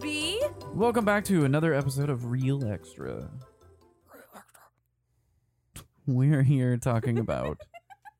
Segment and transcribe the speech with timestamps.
[0.00, 0.42] B.
[0.74, 3.30] Welcome back to another episode of Real Extra.
[6.04, 7.58] We're here talking about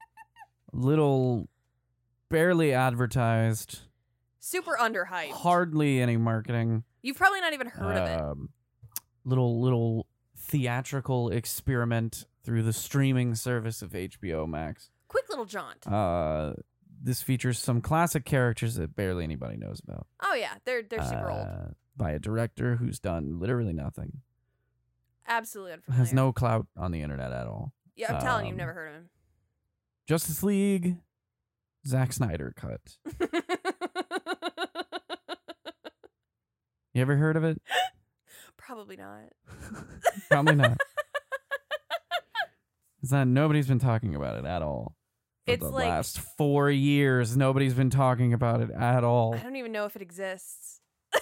[0.72, 1.48] little,
[2.30, 3.80] barely advertised,
[4.38, 5.30] Super underhyped.
[5.32, 8.20] hardly any marketing, You've probably not even heard of it.
[8.20, 8.50] um,
[9.24, 10.06] little little
[10.36, 14.90] theatrical experiment through the streaming service of HBO Max.
[15.08, 15.86] Quick little jaunt.
[15.86, 16.52] Uh,
[17.02, 20.06] this features some classic characters that barely anybody knows about.
[20.22, 20.54] oh, yeah.
[20.64, 21.46] They're, they're super old.
[21.48, 21.64] uh,
[21.96, 24.18] By a director who's done literally nothing,
[25.26, 25.98] Absolutely unfamiliar.
[26.04, 27.72] has no clout on the internet at all.
[27.96, 29.08] Yeah, I'm telling you, you've um, never heard of him.
[30.08, 30.96] Justice League,
[31.86, 32.80] Zack Snyder cut.
[36.94, 37.60] You ever heard of it?
[38.58, 39.32] Probably not.
[40.30, 40.76] Probably not.
[43.02, 43.26] It's not.
[43.26, 44.94] Nobody's been talking about it at all.
[45.46, 47.36] For It's the like- last four years.
[47.36, 49.34] Nobody's been talking about it at all.
[49.34, 50.80] I don't even know if it exists.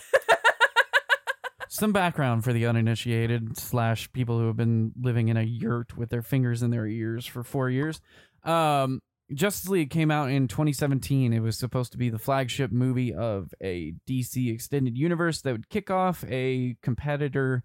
[1.69, 6.11] Some background for the uninitiated slash people who have been living in a yurt with
[6.11, 8.01] their fingers in their ears for four years.
[8.43, 9.01] Um,
[9.33, 11.33] Justice League came out in 2017.
[11.33, 15.69] It was supposed to be the flagship movie of a DC extended universe that would
[15.69, 17.63] kick off a competitor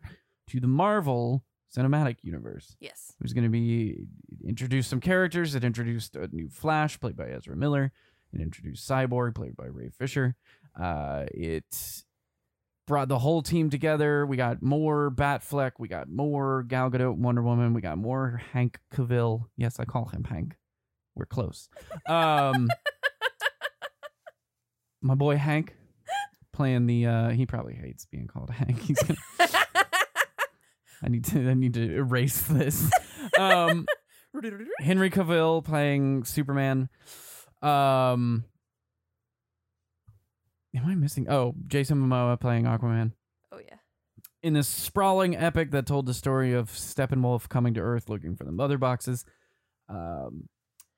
[0.52, 1.44] to the Marvel
[1.76, 2.76] Cinematic Universe.
[2.80, 3.14] yes.
[3.20, 4.06] It was going to be
[4.46, 5.56] introduce some characters.
[5.56, 7.92] It introduced a new Flash, played by Ezra Miller.
[8.34, 10.36] It introduced Cyborg, played by Ray Fisher.
[10.80, 12.04] Uh, it
[12.88, 14.26] brought the whole team together.
[14.26, 15.72] We got more Batfleck.
[15.80, 17.74] We got more Gal Gadot, Wonder Woman.
[17.74, 19.46] We got more Hank Cavill.
[19.58, 20.56] Yes, I call him Hank.
[21.16, 21.70] We're close.
[22.08, 22.68] Um,
[25.02, 25.76] my boy Hank
[26.54, 27.06] playing the.
[27.06, 28.80] Uh, he probably hates being called Hank.
[28.82, 29.20] He's gonna
[31.06, 32.90] I need to I need to erase this.
[33.40, 33.86] Um,
[34.80, 36.90] Henry Cavill playing Superman.
[37.62, 38.46] Um,
[40.76, 41.28] am I missing?
[41.30, 43.12] Oh, Jason Momoa playing Aquaman.
[43.52, 43.76] oh, yeah.
[44.42, 48.44] In this sprawling epic that told the story of Steppenwolf coming to Earth looking for
[48.44, 49.26] the mother boxes,
[49.90, 50.50] um,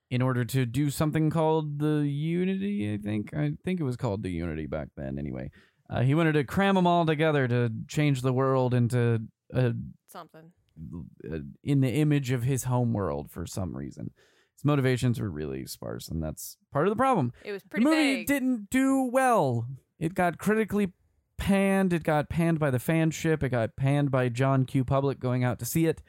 [0.09, 2.93] in order to do something called the Unity.
[2.93, 5.19] I think I think it was called the Unity back then.
[5.19, 5.51] Anyway,
[5.89, 9.21] uh, he wanted to cram them all together to change the world into
[9.53, 9.73] a
[10.07, 10.51] Something.
[11.31, 14.11] uh, in the image of his home world for some reason.
[14.55, 17.31] His motivations were really sparse, and that's part of the problem.
[17.43, 18.27] It was pretty the movie vague.
[18.27, 19.67] didn't do well.
[19.99, 20.93] It got critically
[21.37, 21.93] panned.
[21.93, 23.43] It got panned by the fanship.
[23.43, 24.83] It got panned by John Q.
[24.83, 26.01] Public going out to see it.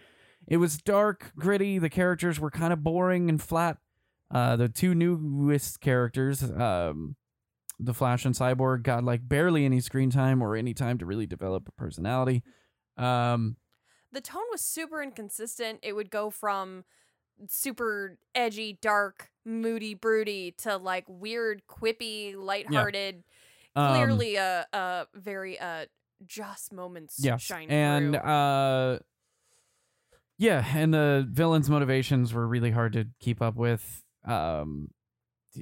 [0.47, 1.79] It was dark, gritty.
[1.79, 3.77] The characters were kind of boring and flat.
[4.31, 7.17] Uh, the two newest characters, um,
[7.79, 11.27] the Flash and Cyborg, got like barely any screen time or any time to really
[11.27, 12.43] develop a personality.
[12.97, 13.57] Um,
[14.13, 15.81] the tone was super inconsistent.
[15.83, 16.85] It would go from
[17.49, 23.23] super edgy, dark, moody, broody to like weird, quippy, lighthearted.
[23.77, 25.87] um, Clearly, a a very uh
[26.27, 28.21] Joss moments Yes, shine and through.
[28.21, 28.99] uh,
[30.37, 34.03] yeah, and the villain's motivations were really hard to keep up with.
[34.25, 34.91] Um,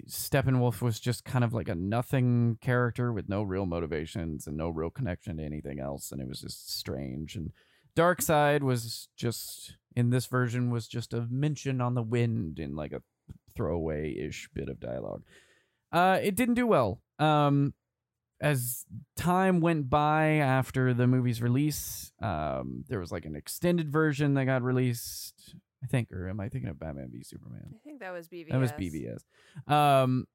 [0.08, 4.68] Steppenwolf was just kind of like a nothing character with no real motivations and no
[4.68, 7.36] real connection to anything else, and it was just strange.
[7.36, 7.52] And
[7.96, 12.92] Darkseid was just in this version was just a mention on the wind in like
[12.92, 13.02] a
[13.56, 15.22] throwaway ish bit of dialogue.
[15.90, 17.00] Uh, it didn't do well.
[17.18, 17.72] Um,
[18.40, 18.84] as
[19.16, 24.44] time went by after the movie's release, um, there was like an extended version that
[24.44, 25.54] got released.
[25.82, 27.74] I think, or am I thinking of Batman v Superman?
[27.74, 28.50] I think that was BVS.
[28.50, 29.72] That was BVS.
[29.72, 30.26] Um,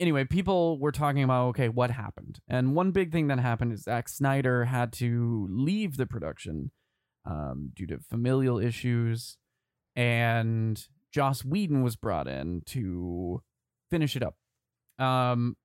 [0.00, 2.40] anyway, people were talking about okay, what happened?
[2.48, 6.72] And one big thing that happened is Zack Snyder had to leave the production
[7.26, 9.36] um, due to familial issues,
[9.94, 13.42] and Joss Whedon was brought in to
[13.90, 14.36] finish it up.
[14.98, 15.56] Um,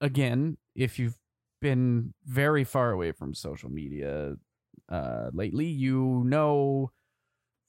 [0.00, 1.18] again, if you've
[1.60, 4.34] been very far away from social media
[4.90, 6.90] uh, lately, you know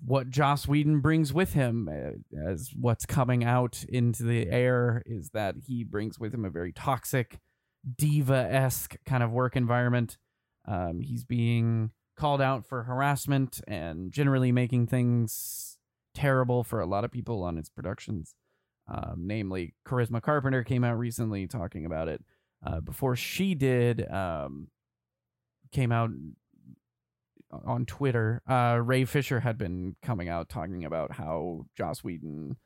[0.06, 5.30] what Joss Whedon brings with him uh, as what's coming out into the air is
[5.32, 7.40] that he brings with him a very toxic,
[7.98, 10.18] diva esque kind of work environment.
[10.68, 15.78] Um, he's being called out for harassment and generally making things
[16.14, 18.36] terrible for a lot of people on its productions.
[18.88, 22.24] Um, namely, Charisma Carpenter came out recently talking about it.
[22.66, 24.70] Uh, before she did, um,
[25.72, 26.10] came out
[27.66, 32.58] on Twitter, uh, Ray Fisher had been coming out talking about how Joss Whedon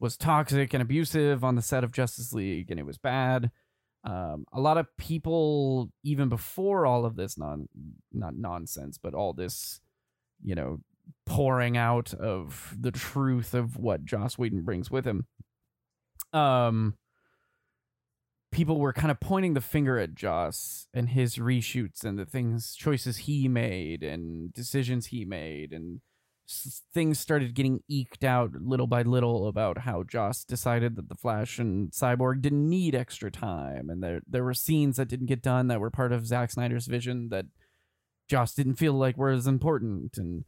[0.00, 3.50] was toxic and abusive on the set of Justice League, and it was bad.
[4.08, 7.68] Um, a lot of people, even before all of this non
[8.10, 9.80] not nonsense, but all this,
[10.42, 10.80] you know,
[11.26, 15.26] pouring out of the truth of what Joss Whedon brings with him.
[16.32, 16.96] Um,
[18.50, 22.74] people were kind of pointing the finger at Joss and his reshoots and the things,
[22.74, 26.00] choices he made and decisions he made, and
[26.48, 31.14] s- things started getting eked out little by little about how Joss decided that the
[31.14, 35.42] Flash and Cyborg didn't need extra time, and there there were scenes that didn't get
[35.42, 37.46] done that were part of Zack Snyder's vision that
[38.28, 40.44] Joss didn't feel like were as important, and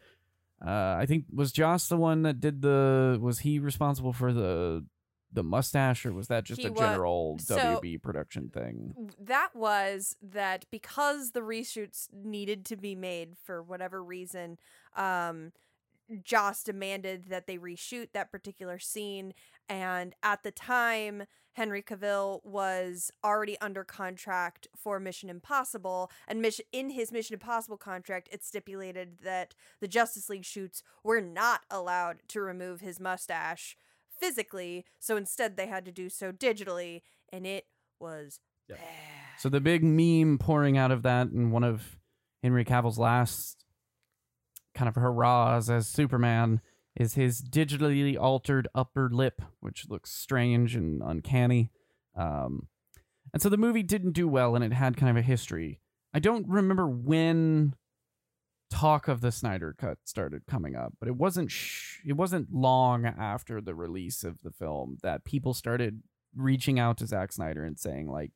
[0.65, 4.85] uh, I think was Joss the one that did the was he responsible for the
[5.33, 9.11] the mustache or was that just He a general so- WB production thing?
[9.21, 14.59] that was that because the reshoots needed to be made for whatever reason
[14.97, 15.53] um
[16.23, 19.35] Joss demanded that they reshoot that particular scene
[19.69, 21.25] and at the time
[21.55, 27.77] Henry Cavill was already under contract for Mission Impossible and mission in his Mission Impossible
[27.77, 33.77] contract it stipulated that the Justice League shoots were not allowed to remove his mustache
[34.09, 37.03] physically so instead they had to do so digitally
[37.33, 37.67] and it
[37.99, 38.77] was Yeah.
[39.39, 41.97] So the big meme pouring out of that and one of
[42.43, 43.65] Henry Cavill's last
[44.75, 46.61] kind of hurrahs as Superman
[46.97, 51.71] is his digitally altered upper lip, which looks strange and uncanny.
[52.17, 52.69] Um,
[53.33, 55.81] and so the movie didn't do well, and it had kind of a history.
[56.13, 57.75] I don't remember when
[58.71, 63.05] talk of the Snyder Cut started coming up, but it wasn't sh- it wasn't long
[63.05, 66.03] after the release of the film that people started
[66.35, 68.33] reaching out to Zack Snyder and saying like,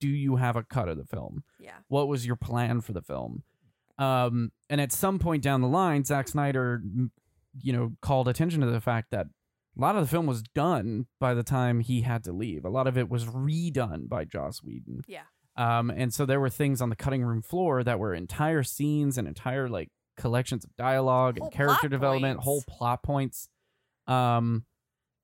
[0.00, 1.44] "Do you have a cut of the film?
[1.58, 1.76] Yeah.
[1.88, 3.42] What was your plan for the film?"
[3.98, 6.82] Um, and at some point down the line, Zack Snyder,
[7.60, 9.26] you know, called attention to the fact that
[9.76, 12.64] a lot of the film was done by the time he had to leave.
[12.64, 15.02] A lot of it was redone by Joss Whedon.
[15.06, 15.22] Yeah.
[15.56, 19.18] Um, and so there were things on the cutting room floor that were entire scenes
[19.18, 22.44] and entire like collections of dialogue Whole and character development, points.
[22.44, 23.48] whole plot points,
[24.06, 24.64] um,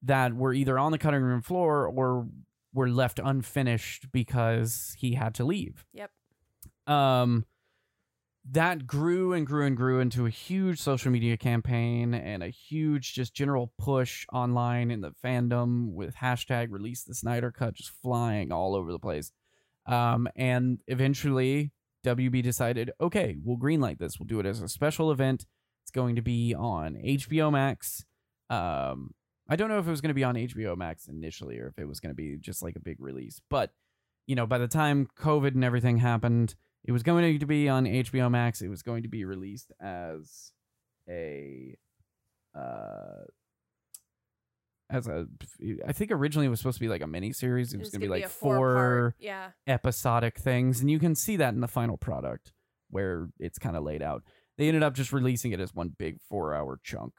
[0.03, 2.27] that were either on the cutting room floor or
[2.73, 5.85] were left unfinished because he had to leave.
[5.93, 6.11] Yep.
[6.87, 7.45] Um,
[8.53, 13.15] that grew and grew and grew into a huge social media campaign and a huge
[13.15, 18.51] just general push online in the fandom with hashtag release the Snyder cut just flying
[18.51, 19.31] all over the place.
[19.87, 21.71] Um, and eventually
[22.05, 24.19] WB decided, okay, we'll greenlight this.
[24.19, 25.47] We'll do it as a special event.
[25.85, 28.05] It's going to be on HBO Max.
[28.49, 29.15] Um,
[29.49, 31.79] I don't know if it was going to be on HBO Max initially or if
[31.79, 33.41] it was going to be just like a big release.
[33.49, 33.71] But,
[34.27, 37.85] you know, by the time COVID and everything happened, it was going to be on
[37.85, 38.63] HBO Max.
[38.63, 40.53] It was going to be released as
[41.09, 41.77] a
[42.55, 43.25] uh
[44.89, 45.27] as a
[45.87, 47.73] I think originally it was supposed to be like a mini series.
[47.73, 49.51] It was, going to be like four four-part- Yeah.
[49.67, 52.53] episodic things and you can see that in the final product
[52.91, 54.25] where it's kind of laid out.
[54.59, 57.13] They ended up just releasing it as one big 4-hour chunk,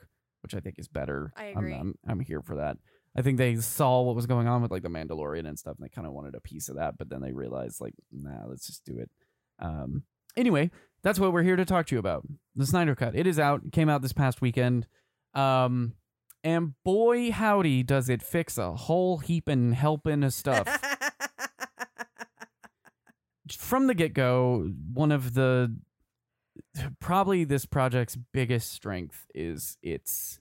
[0.44, 1.32] which I think is better.
[1.38, 1.74] I I'm- agree.
[1.74, 2.78] I'm, I'm here for that.
[3.16, 5.86] I think they saw what was going on with like the Mandalorian and stuff and
[5.86, 8.68] they kind of wanted a piece of that, but then they realized like, nah, let's
[8.68, 9.10] just do it.
[9.62, 10.04] Um
[10.36, 10.72] anyway,
[11.04, 12.26] that's what we're here to talk to you about.
[12.56, 13.16] The Snyder Cut.
[13.16, 13.62] It is out.
[13.66, 14.88] It came out this past weekend.
[15.34, 15.94] Um
[16.44, 20.68] and boy howdy does it fix a whole heap and helping of stuff.
[23.58, 25.76] from the get go, one of the
[27.00, 30.40] probably this project's biggest strength is its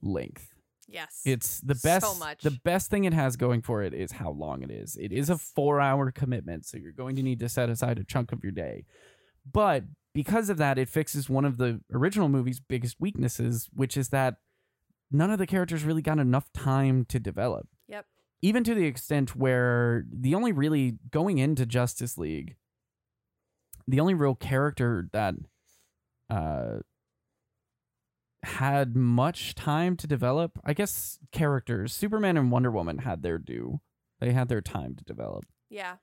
[0.00, 0.48] length.
[0.92, 1.20] Yes.
[1.24, 2.42] It's the best So much.
[2.42, 4.96] The best thing it has going for it is how long it is.
[5.00, 8.32] It is a four-hour commitment, so you're going to need to set aside a chunk
[8.32, 8.84] of your day.
[9.50, 9.84] But
[10.14, 14.36] because of that, it fixes one of the original movie's biggest weaknesses, which is that
[15.10, 18.06] none of the characters really got enough time to develop Yep.
[18.40, 22.56] even to the extent where the only really going into Justice League,
[23.86, 25.34] the only real character that
[26.30, 26.78] uh
[28.42, 33.80] had much time to develop, I guess characters, Superman and Wonder Woman had their due.
[34.20, 35.44] They had their time to develop.
[35.70, 35.96] Yeah.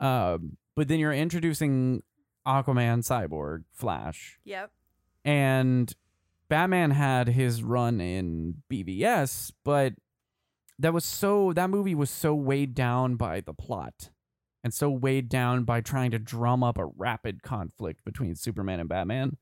[0.00, 2.02] Um, but then you're introducing
[2.46, 4.70] Aquaman, Cyborg, Flash, Yep.
[5.24, 5.94] and
[6.48, 9.94] Batman had his run in BVS, but
[10.78, 14.10] that was so that movie was so weighed down by the plot
[14.62, 18.88] and so weighed down by trying to drum up a rapid conflict between Superman and
[18.88, 19.36] Batman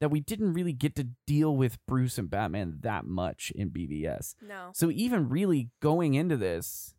[0.00, 4.34] that we didn't really get to deal with Bruce and Batman that much in BVS.
[4.42, 4.70] No.
[4.74, 6.94] So even really going into this,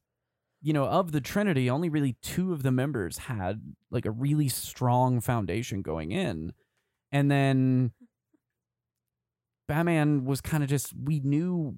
[0.62, 3.62] you know, of the Trinity, only really two of the members had
[3.92, 6.54] like a really strong foundation going in.
[7.12, 7.92] And then
[9.68, 11.76] Batman was kind of just we knew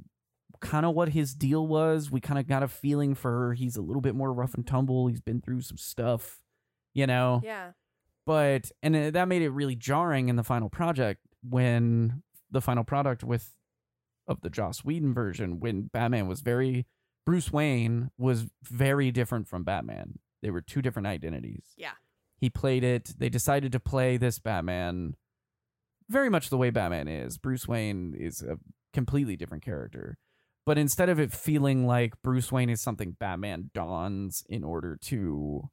[0.61, 2.09] kind of what his deal was.
[2.09, 5.07] We kind of got a feeling for he's a little bit more rough and tumble.
[5.07, 6.39] He's been through some stuff,
[6.93, 7.41] you know.
[7.43, 7.71] Yeah.
[8.29, 12.21] But and it- that made it really jarring in the final project when
[12.51, 13.55] the final product with
[14.27, 16.86] of the Joss Whedon version when Batman was very
[17.25, 20.19] Bruce Wayne was very different from Batman.
[20.43, 21.74] They were two different identities.
[21.75, 21.93] Yeah.
[22.38, 23.15] He played it.
[23.17, 25.15] They decided to play this Batman
[26.07, 27.39] very much the way Batman is.
[27.39, 28.59] Bruce Wayne is a
[28.93, 30.19] completely different character.
[30.67, 35.69] But instead of it feeling like Bruce Wayne is something Batman dons in order to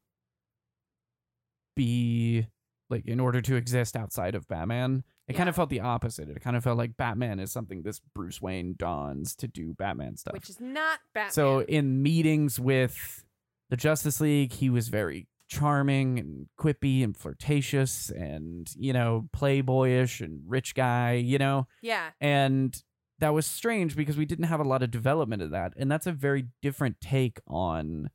[1.76, 2.46] be
[2.90, 6.28] like in order to exist outside of Batman, it kind of felt the opposite.
[6.28, 10.16] It kind of felt like Batman is something this Bruce Wayne dons to do Batman
[10.16, 10.34] stuff.
[10.34, 11.32] Which is not Batman.
[11.32, 13.24] So in meetings with
[13.68, 20.20] the Justice League, he was very charming and quippy and flirtatious and, you know, playboyish
[20.20, 21.66] and rich guy, you know?
[21.82, 22.10] yeah.
[22.20, 22.80] And
[23.18, 25.72] that was strange because we didn't have a lot of development of that.
[25.76, 28.10] And that's a very different take on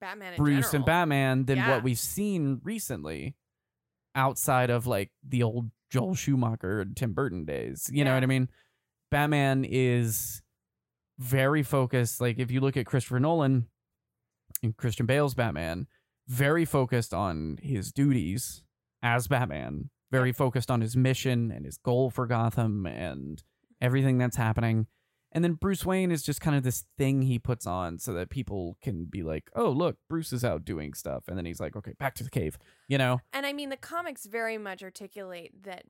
[0.00, 0.84] Batman Bruce and.
[0.84, 1.70] Batman than Yeah.
[1.70, 3.34] what we've seen recently
[4.14, 7.88] outside of like the old Joel Schumacher and Tim Burton days.
[7.92, 8.48] You know what I mean?
[9.10, 10.42] Batman is
[11.18, 12.20] very focused.
[12.20, 13.68] Like if you look at Christopher Nolan
[14.62, 15.86] and Christian Bale's Batman,
[16.26, 18.62] very focused on his duties
[19.02, 23.42] as Batman, very focused on his mission and his goal for Gotham and
[23.80, 24.86] everything that's happening.
[25.36, 28.30] And then Bruce Wayne is just kind of this thing he puts on so that
[28.30, 31.24] people can be like, oh, look, Bruce is out doing stuff.
[31.28, 32.56] And then he's like, okay, back to the cave,
[32.88, 33.20] you know?
[33.34, 35.84] And I mean, the comics very much articulate that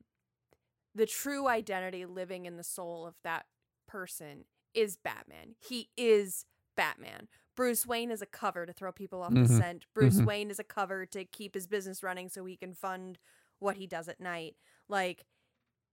[0.93, 3.45] the true identity living in the soul of that
[3.87, 5.55] person is Batman.
[5.59, 6.43] He is
[6.75, 7.29] Batman.
[7.55, 9.47] Bruce Wayne is a cover to throw people off Mhm.
[9.47, 9.85] the scent.
[9.93, 10.25] Bruce Mhm.
[10.25, 13.17] Wayne is a cover to keep his business running so he can fund
[13.59, 14.57] what he does at night.
[14.89, 15.25] Like,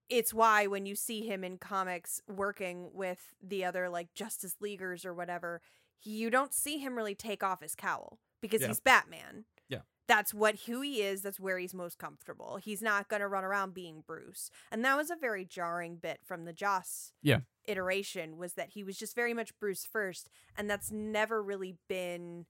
[0.08, 5.04] it's why when you see him in comics working with the other like Justice Leaguers
[5.04, 5.60] or whatever,
[6.02, 8.68] you don't see him really take off his cowl because Yeah.
[8.68, 9.44] he's Batman.
[9.68, 9.80] Yeah.
[10.06, 12.58] That's what who he is, that's where he's most comfortable.
[12.58, 14.50] He's not going to run around being Bruce.
[14.70, 17.40] And that was a very jarring bit from the Joss Yeah.
[17.64, 22.44] iteration was that he was just very much Bruce first and that's never really been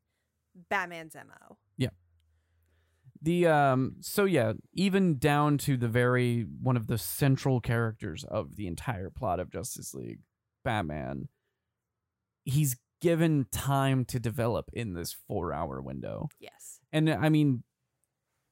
[0.69, 1.59] Batman's MO.
[3.25, 8.57] The um so yeah, even down to the very one of the central characters of
[8.57, 10.21] the entire plot of Justice League,
[10.63, 11.29] Batman,
[12.45, 16.29] he's given time to develop in this 4-hour window.
[16.39, 16.81] Yes.
[16.93, 17.63] And I mean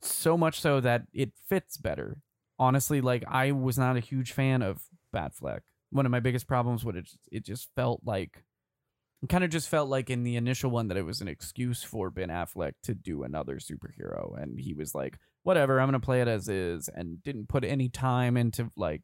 [0.01, 2.23] so much so that it fits better.
[2.59, 5.61] Honestly, like I was not a huge fan of Batfleck.
[5.91, 8.43] One of my biggest problems with it it just felt like
[9.23, 11.83] it kind of just felt like in the initial one that it was an excuse
[11.83, 16.05] for Ben Affleck to do another superhero and he was like whatever I'm going to
[16.05, 19.03] play it as is and didn't put any time into like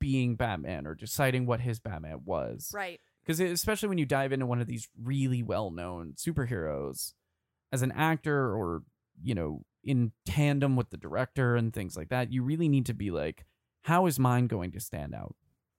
[0.00, 3.00] being Batman or deciding what his Batman was Right.
[3.24, 7.12] because especially when you dive into one of these really well-known superheroes
[7.72, 8.82] as an actor or
[9.22, 12.94] you know in tandem with the director and things like that you really need to
[12.94, 13.44] be like
[13.82, 15.34] how is mine going to stand out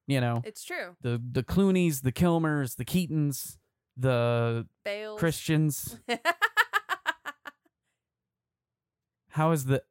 [0.08, 0.96] you know It's true.
[1.02, 3.58] the the clooney's the kilmers the keatons
[3.98, 5.20] the Bales.
[5.20, 6.00] christians
[9.30, 9.84] how is the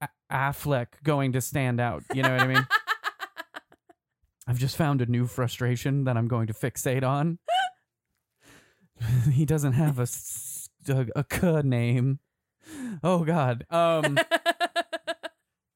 [0.00, 2.66] A- affleck going to stand out you know what i mean
[4.46, 7.38] I've just found a new frustration that I'm going to fixate on.
[9.30, 10.08] he doesn't have a
[10.92, 12.18] a, a K name.
[13.04, 13.64] Oh God.
[13.70, 14.18] Um.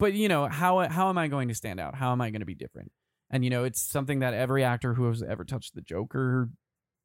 [0.00, 1.94] but you know how how am I going to stand out?
[1.94, 2.90] How am I going to be different?
[3.34, 6.50] And you know it's something that every actor who has ever touched the Joker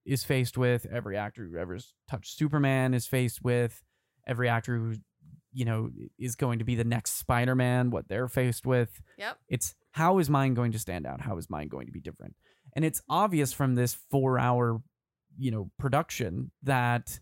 [0.06, 0.86] is faced with.
[0.86, 3.82] Every actor who ever touched Superman is faced with.
[4.28, 4.94] Every actor who
[5.52, 9.02] you know is going to be the next Spider-Man, what they're faced with.
[9.18, 9.40] yep.
[9.48, 11.20] It's how is mine going to stand out?
[11.20, 12.36] How is mine going to be different?
[12.76, 14.84] And it's obvious from this four hour,
[15.36, 17.20] you know, production that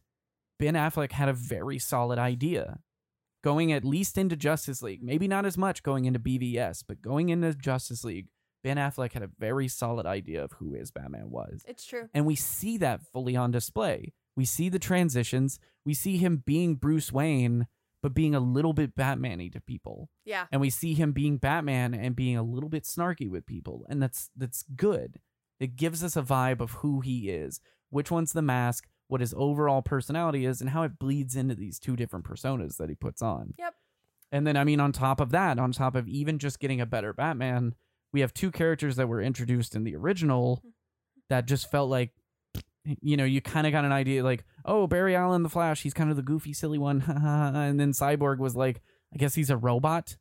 [0.60, 2.80] Ben Affleck had a very solid idea.
[3.42, 7.30] Going at least into Justice League, maybe not as much going into BVS, but going
[7.30, 8.28] into Justice League,
[8.64, 11.64] Ben Affleck had a very solid idea of who his Batman was.
[11.68, 12.10] It's true.
[12.14, 14.14] And we see that fully on display.
[14.36, 15.60] We see the transitions.
[15.86, 17.68] We see him being Bruce Wayne,
[18.04, 20.46] but being a little bit Batman y to people Yeah.
[20.52, 24.02] and we see him being Batman and being a little bit snarky with people, and
[24.02, 25.20] that's that's good.
[25.60, 27.60] It gives us a vibe of who he is,
[27.90, 31.80] which one's the mask, what his overall personality is, and how it bleeds into these
[31.80, 33.54] two different personas that he puts on.
[33.58, 33.74] Yep.
[34.32, 36.86] And then I mean, on top of that, on top of even just getting a
[36.86, 37.74] better Batman,
[38.14, 40.70] we have two characters that were introduced in the original mm-hmm.
[41.30, 42.12] that just felt like
[43.02, 45.94] you know, you kind of got an idea like, oh, Barry Allen, the Flash, he's
[45.94, 47.02] kind of the goofy, silly one.
[47.08, 48.82] and then Cyborg was like,
[49.14, 50.16] I guess he's a robot.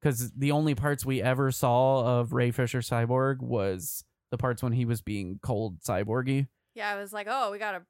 [0.00, 4.72] because the only parts we ever saw of Ray Fisher Cyborg was the parts when
[4.72, 6.48] he was being cold cyborgy.
[6.74, 7.82] Yeah, I was like, oh, we got a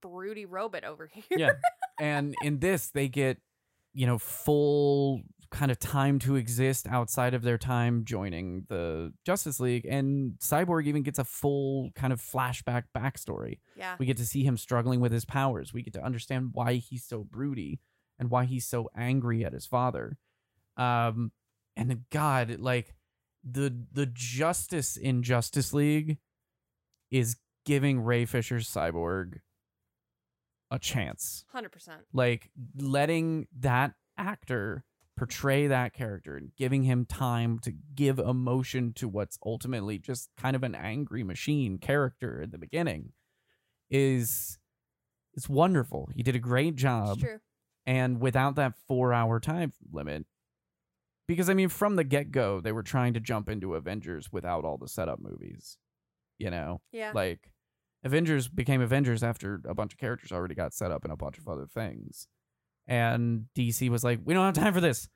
[0.00, 1.38] broody robot over here.
[1.38, 1.50] Yeah.
[1.98, 3.38] and in this, they get,
[3.92, 9.58] you know, full kind of time to exist outside of their time joining the Justice
[9.58, 9.84] League.
[9.84, 13.58] And Cyborg even gets a full kind of flashback backstory.
[13.76, 13.96] yeah.
[13.98, 15.72] We get to see him struggling with his powers.
[15.72, 17.80] We get to understand why he's so broody
[18.18, 20.18] and why he's so angry at his father.
[20.76, 21.32] Um,
[21.76, 22.94] and God, like
[23.42, 26.18] the the justice in Justice League
[27.10, 29.40] is giving Ray Fisher's cyborg
[30.70, 31.44] a chance.
[31.52, 32.02] Hundred percent.
[32.12, 34.84] Like letting that actor
[35.20, 40.56] portray that character and giving him time to give emotion to what's ultimately just kind
[40.56, 43.12] of an angry machine character at the beginning
[43.90, 44.58] is
[45.34, 46.08] it's wonderful.
[46.14, 47.18] He did a great job
[47.84, 50.24] and without that 4-hour time limit
[51.28, 54.78] because I mean from the get-go they were trying to jump into Avengers without all
[54.78, 55.76] the setup movies.
[56.38, 57.12] You know, Yeah.
[57.14, 57.52] like
[58.04, 61.36] Avengers became Avengers after a bunch of characters already got set up in a bunch
[61.36, 62.26] of other things.
[62.90, 65.08] And DC was like, we don't have time for this.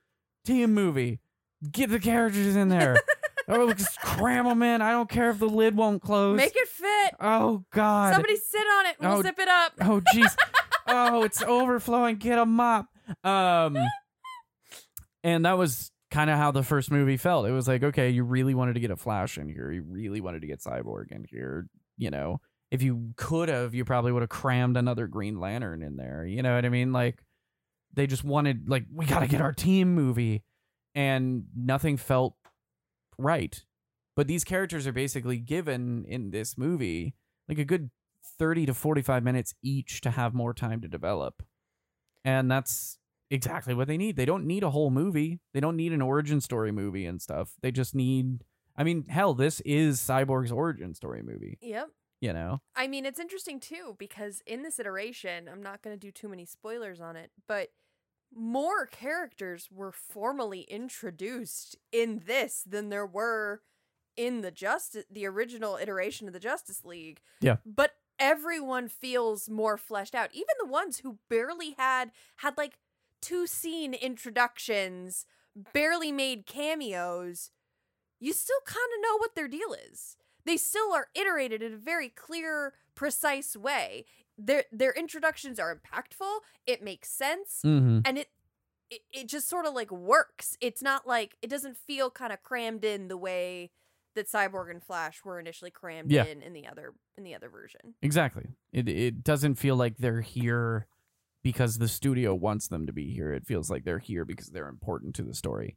[0.47, 1.19] Team movie.
[1.73, 2.97] Get the characters in there.
[3.49, 4.81] oh, just cram them in.
[4.81, 6.37] I don't care if the lid won't close.
[6.37, 7.14] Make it fit.
[7.21, 8.12] oh, God.
[8.14, 8.97] Somebody sit on it.
[9.00, 9.73] We'll Oh, zip it up.
[9.81, 10.37] Oh, jeez.
[10.87, 12.16] oh, it's overflowing.
[12.16, 12.87] Get a mop.
[13.25, 13.76] Um,
[15.25, 17.47] and that was kind of how the first movie felt.
[17.47, 19.73] It was like, okay, you really wanted to get a Flash in here.
[19.73, 21.66] You really wanted to get Cyborg in here.
[21.97, 22.40] You know,
[22.71, 26.25] if you could have, you probably would have crammed another Green Lantern in there.
[26.25, 26.93] You know what I mean?
[26.93, 27.19] Like,
[27.94, 30.42] they just wanted, like, we got to get our team movie.
[30.94, 32.34] And nothing felt
[33.18, 33.64] right.
[34.16, 37.14] But these characters are basically given in this movie
[37.48, 37.90] like a good
[38.38, 41.42] 30 to 45 minutes each to have more time to develop.
[42.24, 42.98] And that's
[43.30, 44.14] exactly what they need.
[44.16, 45.40] They don't need a whole movie.
[45.52, 47.54] They don't need an origin story movie and stuff.
[47.60, 48.44] They just need
[48.76, 51.90] I mean, hell, this is Cyborg's origin story movie, Yep.
[52.21, 52.60] you know.
[52.75, 56.28] I mean, it's interesting too because in this iteration, I'm not going to do too
[56.28, 57.69] many spoilers on it, but
[58.36, 63.62] more characters were formally introduced in this than there were
[64.16, 67.20] in the justice the original iteration of the Justice League.
[67.40, 67.56] Yeah.
[67.66, 70.30] But everyone feels more fleshed out.
[70.32, 72.78] Even the ones who barely had had like
[73.20, 75.26] two scene introductions,
[75.73, 77.50] barely made cameos,
[78.20, 80.16] you still kind of know what their deal is.
[80.47, 84.04] They still are iterated in a very clear, precise way.
[84.37, 86.41] Their their introductions are impactful.
[86.67, 88.00] It makes sense Mm-hmm.
[88.04, 88.28] and it
[88.91, 90.57] it, it just sort of like works.
[90.61, 93.71] It's not like it doesn't feel kind of crammed in the way
[94.15, 96.25] that Cyborg and Flash were initially crammed Yeah.
[96.25, 97.95] in in the other in the other version.
[98.02, 98.49] Exactly.
[98.73, 100.87] It it doesn't feel like they're here
[101.43, 103.33] because the studio wants them to be here.
[103.33, 105.76] It feels like they're here because they're important to the story.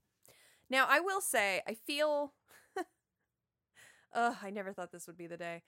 [0.70, 2.34] Now, I will say, I feel
[4.18, 5.62] Ugh, I never thought this would be the day.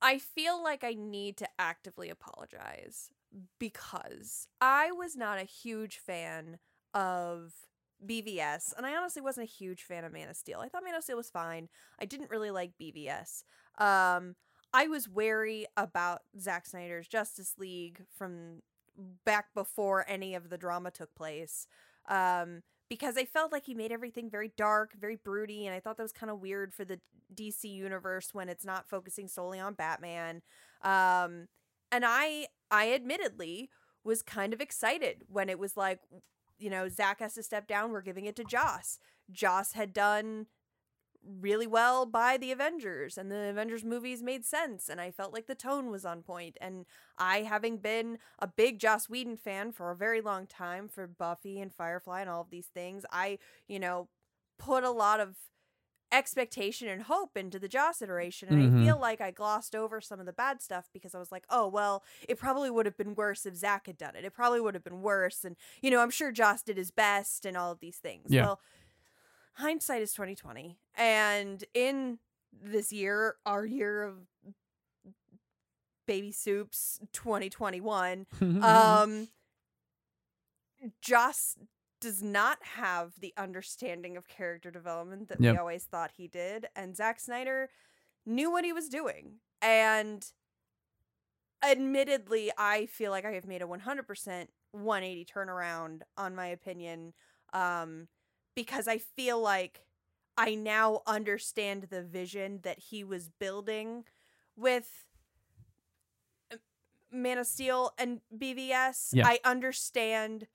[0.00, 3.10] I feel like I need to actively apologize
[3.58, 6.58] because I was not a huge fan
[6.92, 7.52] of
[8.04, 10.58] BVS, and I honestly wasn't a huge fan of Man of Steel.
[10.60, 11.68] I thought Man of Steel was fine.
[12.00, 13.44] I didn't really like BVS.
[13.78, 14.34] Um,
[14.74, 18.62] I was wary about Zack Snyder's Justice League from
[19.24, 21.66] back before any of the drama took place.
[22.08, 25.96] Um, because I felt like he made everything very dark, very broody, and I thought
[25.96, 27.00] that was kind of weird for the
[27.34, 30.42] DC universe when it's not focusing solely on Batman.
[30.82, 31.46] Um,
[31.90, 33.70] and I, I admittedly
[34.04, 36.00] was kind of excited when it was like,
[36.58, 37.92] you know, Zack has to step down.
[37.92, 38.98] We're giving it to Joss.
[39.30, 40.48] Joss had done
[41.24, 45.46] really well by the Avengers, and the Avengers movies made sense, and I felt like
[45.46, 46.56] the tone was on point.
[46.60, 46.86] And
[47.18, 51.60] I, having been a big Joss Whedon fan for a very long time for Buffy
[51.60, 54.08] and Firefly and all of these things, I, you know,
[54.58, 55.36] put a lot of
[56.10, 58.50] expectation and hope into the Joss iteration.
[58.50, 58.60] And Mhm.
[58.60, 61.46] I feel like I glossed over some of the bad stuff because I was like,
[61.48, 64.24] oh, well, it probably would have been worse if Zack had done it.
[64.24, 65.42] It probably would have been worse.
[65.42, 68.34] And, you know, I'm sure Joss did his best and all of these things.
[68.34, 68.36] Yeah.
[68.36, 68.60] Well,
[69.54, 70.78] hindsight is 2020.
[70.94, 72.18] And in
[72.52, 74.16] this year, our year of
[76.06, 78.26] baby soups 2021,
[78.62, 79.28] um
[81.00, 81.56] Joss
[82.00, 85.54] does not have the understanding of character development that Yep.
[85.54, 87.70] we always thought he did and Zack Snyder
[88.26, 90.26] knew what he was doing and
[91.62, 97.12] admittedly I feel like I have made a 100% 180 turnaround on my opinion
[97.52, 98.08] um
[98.54, 99.86] because I feel like
[100.36, 104.04] I now understand the vision that he was building
[104.56, 105.04] with
[106.52, 106.56] uh,
[107.10, 109.10] Man of Steel and BVS.
[109.12, 109.26] Yeah.
[109.26, 110.46] I understand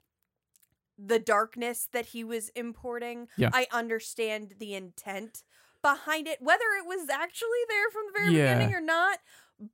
[0.98, 3.28] the darkness that he was importing.
[3.38, 3.52] Yeah.
[3.54, 5.44] I understand the intent
[5.84, 8.54] behind it, whether it was actually there from the very Yeah.
[8.56, 9.20] beginning or not.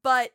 [0.03, 0.31] But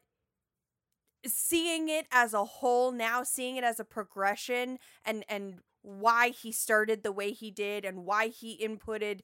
[1.27, 6.53] seeing it as a whole now, seeing it as a progression and and why he
[6.53, 9.21] started the way he did and why he inputted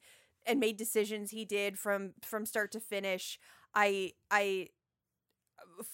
[0.47, 3.39] and made decisions he did from from start to finish,
[3.75, 4.69] I I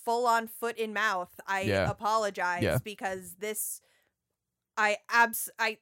[0.05, 1.33] full on foot in mouth.
[1.47, 1.91] I Yeah.
[1.91, 2.79] apologize Yeah.
[2.85, 3.81] because this
[4.77, 5.79] I abs I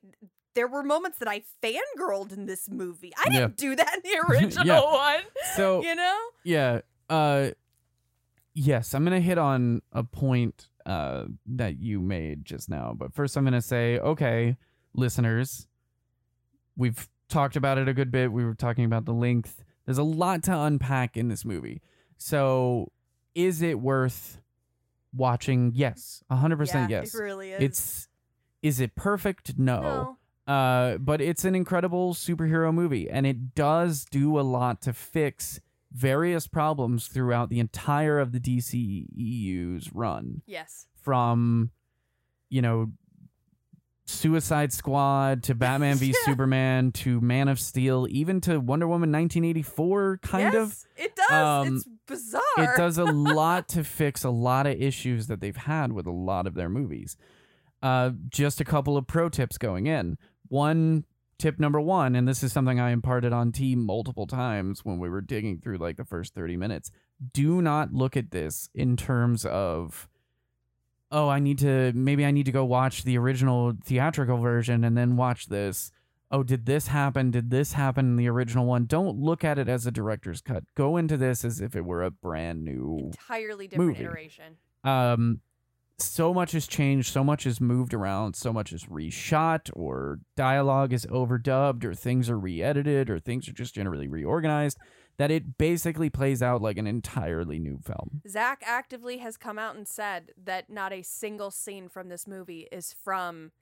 [0.54, 3.12] there were moments that I fangirled in this movie.
[3.16, 4.80] I didn't do that in the original Yeah.
[4.80, 5.22] one.
[5.56, 6.18] So you know?
[6.44, 7.50] yeah, uh,
[8.54, 13.36] yes, I'm gonna hit on a point uh that you made just now, but first
[13.36, 14.56] I'm gonna say, okay,
[14.98, 15.66] listeners,
[16.76, 18.32] we've talked about it a good bit.
[18.32, 19.64] We were talking about the length.
[19.84, 21.80] There's a lot to unpack in this movie.
[22.16, 22.92] So,
[23.34, 24.40] is it worth
[25.14, 25.72] watching?
[25.74, 27.14] Yes, 100% yeah, yes.
[27.14, 27.62] It really is.
[27.62, 28.08] It's
[28.62, 29.58] is it perfect?
[29.58, 29.80] No.
[29.80, 30.52] no.
[30.52, 35.60] Uh, but it's an incredible superhero movie, and it does do a lot to fix
[35.92, 40.42] various problems throughout the entire of the DCEU's run.
[40.46, 40.86] Yes.
[41.02, 41.70] From,
[42.48, 42.92] you know,
[44.08, 46.12] Suicide Squad to Batman v Yeah.
[46.24, 50.76] Superman to Man of Steel, even to Wonder Woman 1984, kind of.
[50.96, 51.30] It does.
[51.66, 52.42] Um, it's bizarre.
[52.56, 56.10] It does a lot to fix a lot of issues that they've had with a
[56.12, 57.16] lot of their movies.
[57.82, 60.16] Uh, just a couple of pro tips going in.
[60.48, 61.04] One
[61.38, 65.08] tip number one, and this is something I imparted on T multiple times when we
[65.08, 66.90] were digging through like the first 30 minutes.
[67.32, 70.08] Do not look at this in terms of,
[71.10, 74.96] oh, I need to, maybe I need to go watch the original theatrical version and
[74.96, 75.90] then watch this.
[76.30, 77.30] Oh, did this happen?
[77.30, 78.84] Did this happen in the original one?
[78.84, 80.64] Don't look at it as a director's cut.
[80.74, 84.04] Go into this as if it were a brand new entirely different movie.
[84.04, 84.56] iteration.
[84.84, 85.40] um
[86.00, 90.92] so much has changed so much has moved around so much is reshot or dialogue
[90.92, 94.78] is overdubbed or things are re-edited or things are just generally reorganized
[95.18, 99.76] that it basically plays out like an entirely new film Zack actively has come out
[99.76, 103.52] and said that not a single scene from this movie is from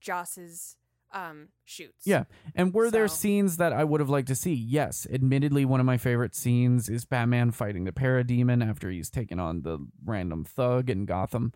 [0.00, 0.76] Joss's
[1.12, 2.06] um shoots.
[2.06, 2.24] Yeah.
[2.56, 5.86] and were there scenes that i would have liked to see yes admittedly one of
[5.86, 10.90] my favorite scenes is batman fighting the parademon after he's taken on the random thug
[10.90, 11.52] in gotham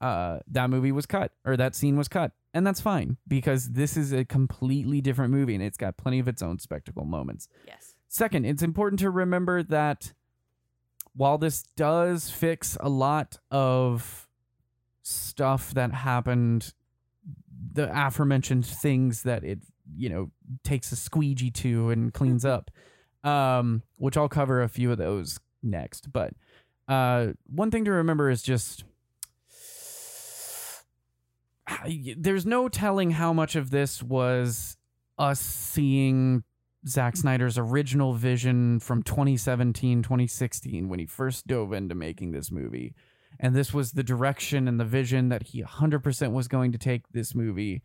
[0.00, 3.96] uh that movie was cut or that scene was cut and that's fine because this
[3.96, 7.85] is a completely different movie and it's got plenty of its own spectacle moments Yes.
[8.16, 10.14] Second, it's important to remember that
[11.14, 14.26] while this does fix a lot of
[15.02, 16.72] stuff that happened,
[17.74, 19.58] the aforementioned things that it,
[19.94, 20.30] you know,
[20.64, 22.70] takes a squeegee to and cleans up,
[23.22, 26.10] um, which I'll cover a few of those next.
[26.10, 26.32] But
[26.88, 28.84] uh, one thing to remember is just
[32.16, 34.78] there's no telling how much of this was
[35.18, 36.44] us seeing
[36.88, 42.94] Zack Snyder's original vision from 2017, 2016, when he first dove into making this movie.
[43.40, 47.02] And this was the direction and the vision that he 100% was going to take
[47.10, 47.82] this movie,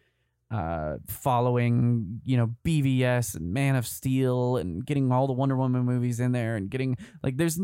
[0.52, 5.84] uh, following, you know, BVS and Man of Steel and getting all the Wonder Woman
[5.84, 7.60] movies in there and getting, like, there's.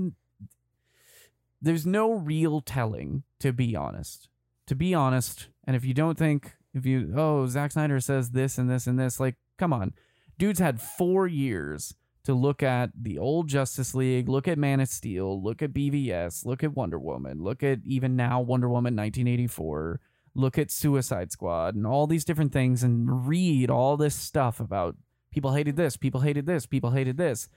[1.60, 4.30] There's no real telling, to be honest.
[4.68, 8.60] To be honest, and if you don't think, if you, oh, Zack Snyder says this
[8.60, 9.94] and this and this, like, come on
[10.38, 14.90] dude's had four years to look at the old Justice League, look at Man of
[14.90, 20.00] Steel, look at BVS, look at Wonder Woman, look at even now Wonder Woman 1984,
[20.36, 24.98] look at Suicide Squad, and all these different things, and read all this stuff about
[25.32, 27.48] people hated this, people hated this, people hated this,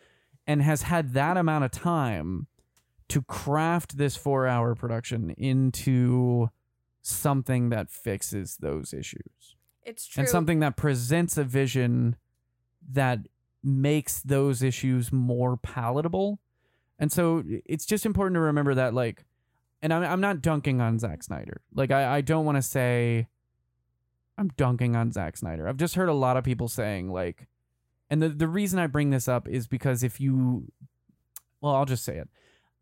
[0.46, 2.46] and has had that amount of time
[3.08, 6.48] to craft this four hour production into
[7.02, 10.20] something that fixes those issues It's true.
[10.20, 12.14] and something that presents a vision
[12.92, 13.20] that
[13.62, 16.38] makes those issues more palatable.
[16.98, 19.24] And so it's just important to remember that, like,
[19.82, 21.62] and I'm, I'm not dunking on Zack Snyder.
[21.74, 23.28] Like, I, I don't want to say
[24.36, 25.68] I'm dunking on Zack Snyder.
[25.68, 27.46] I've just heard a lot of people saying, like,
[28.10, 30.72] and the, the reason I bring this up is because if you,
[31.60, 32.28] well, I'll just say it.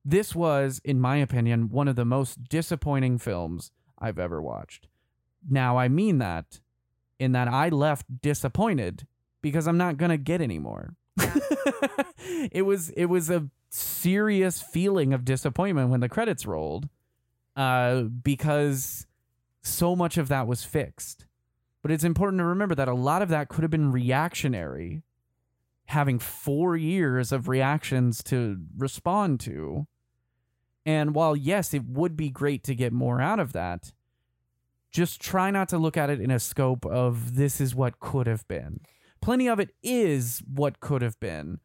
[0.04, 4.88] This was, in my opinion, one of the most disappointing films I've ever watched.
[5.48, 6.60] Now, I mean that
[7.18, 9.06] in that I left disappointed
[9.42, 10.94] because I'm not gonna get any more.
[12.52, 16.88] it was it was a serious feeling of disappointment when the credits rolled,
[17.56, 19.06] uh, because
[19.62, 21.26] so much of that was fixed.
[21.82, 25.02] But it's important to remember that a lot of that could have been reactionary,
[25.86, 29.86] having four years of reactions to respond to.
[30.84, 33.92] And while yes, it would be great to get more out of that,
[34.90, 38.26] just try not to look at it in a scope of this is what could
[38.26, 38.80] have been.
[39.20, 41.60] Plenty of it is what could have been.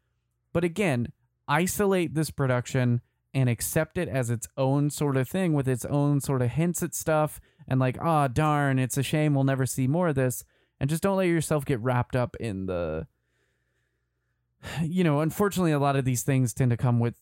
[0.52, 1.12] But again,
[1.48, 3.02] isolate this production
[3.34, 6.84] and accept it as its own sort of thing with its own sort of hints
[6.84, 10.44] at stuff and like, ah, darn, it's a shame we'll never see more of this.
[10.80, 13.08] And just don't let yourself get wrapped up in the.
[14.82, 17.16] You know, unfortunately, a lot of these things tend to come with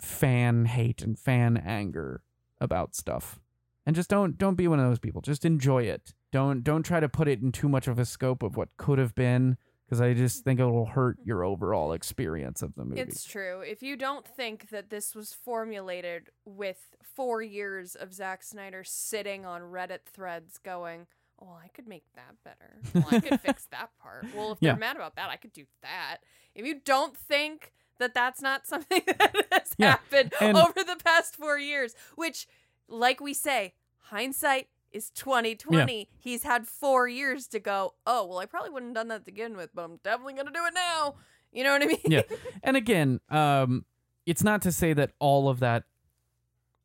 [0.00, 2.22] fan hate and fan anger
[2.60, 3.40] about stuff
[3.86, 6.98] and just don't don't be one of those people just enjoy it don't don't try
[6.98, 10.00] to put it in too much of a scope of what could have been because
[10.00, 13.60] i just think it will hurt your overall experience of the movie It's true.
[13.60, 19.44] If you don't think that this was formulated with four years of Zack Snyder sitting
[19.46, 21.06] on Reddit threads going,
[21.38, 22.78] well, I could make that better.
[22.94, 24.26] Well, I could fix that part.
[24.34, 24.72] Well, if Yeah.
[24.72, 26.18] they're mad about that, I could do that.
[26.54, 30.96] If you don't think that that's not something that has Yeah, happened and- over the
[31.04, 32.46] past four years, which,
[32.88, 36.08] like we say, hindsight is 2020.
[36.18, 39.24] He's had four years to go, oh, well, I probably wouldn't have done that to
[39.24, 41.16] begin with, but I'm definitely going to do it now.
[41.52, 41.98] You know what I mean?
[42.06, 42.22] Yeah.
[42.62, 43.84] and again um
[44.26, 45.84] it's not to say that all of that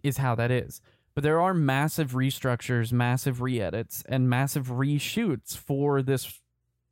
[0.03, 0.81] is how that is
[1.15, 6.39] but there are massive restructures massive re-edits and massive reshoots for this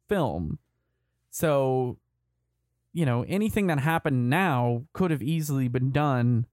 [0.09, 0.57] film
[1.29, 1.97] so
[2.93, 6.47] you know anything that happened now could have easily been done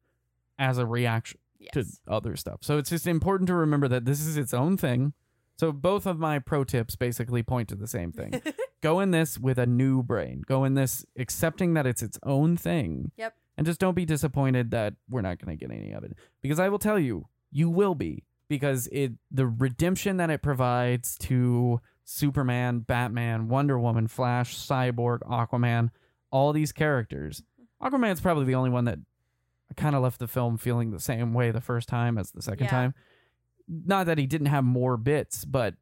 [0.59, 1.73] as a reaction yes.
[1.75, 2.59] to other stuff.
[2.63, 5.13] So it's just important to remember that this is its own thing.
[5.59, 8.43] So both of my pro tips basically point to the same thing.
[8.83, 10.43] Go in this with a new brain.
[10.47, 13.13] Go in this accepting that it's its own thing.
[13.17, 13.35] Yep.
[13.57, 16.59] And just don't be disappointed that we're not going to get any of it because
[16.59, 21.81] I will tell you, you will be because it the redemption that it provides to
[22.05, 25.91] Superman, Batman, Wonder Woman, Flash, Cyborg, Aquaman,
[26.31, 27.43] all these characters.
[27.61, 27.95] Mm-hmm.
[27.95, 28.99] Aquaman's probably the only one that
[29.71, 32.43] I kind of left the film feeling the same way the first time as the
[32.43, 32.71] second Yeah.
[32.71, 32.95] time.
[33.67, 35.75] Not that he didn't have more bits, but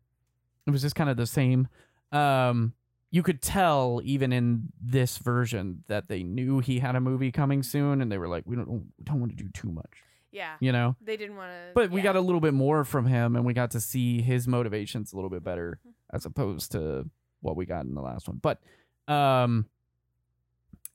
[0.67, 1.67] it was just kind of the same.
[2.13, 2.75] Um,
[3.11, 7.63] you could tell even in this version that they knew he had a movie coming
[7.63, 10.55] soon, and they were like, "We don't we don't want to do too much," Yeah.
[10.61, 10.97] you know.
[11.01, 11.73] They didn't want to.
[11.75, 14.47] But we got a little bit more from him, and we got to see his
[14.49, 15.79] motivations a little bit better
[16.11, 18.39] as opposed to what we got in the last one.
[18.41, 18.61] But,
[19.09, 19.67] um,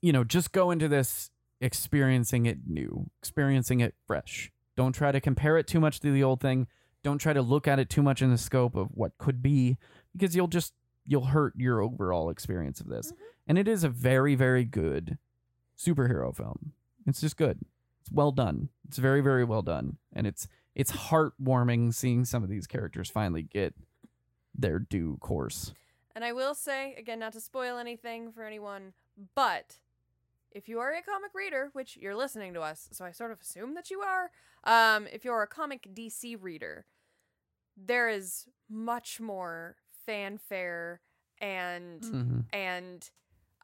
[0.00, 4.50] you know, just go into this experiencing it new, experiencing it fresh.
[4.76, 6.66] Don't try to compare it too much to the old thing.
[7.02, 9.76] Don't try to look at it too much in the scope of what could be,
[10.12, 13.12] because you'll just you'll hurt your overall experience of this.
[13.12, 13.16] Mhm.
[13.46, 15.16] And it is a very, very good
[15.76, 16.72] superhero film.
[17.06, 17.60] It's just good.
[18.02, 18.68] It's well done.
[18.86, 23.42] It's very, very well done, and it's it's heartwarming seeing some of these characters finally
[23.42, 23.74] get
[24.54, 25.72] their due course.
[26.14, 28.92] And I will say, again, not to spoil anything for anyone,
[29.34, 29.76] but
[30.58, 33.40] if you are a comic reader, which you're listening to us, so I sort of
[33.40, 34.30] assume that you are,
[34.64, 36.84] um, if you're a comic DC reader,
[37.76, 41.00] there is much more fanfare
[41.40, 42.40] and Mm-hmm.
[42.52, 43.10] and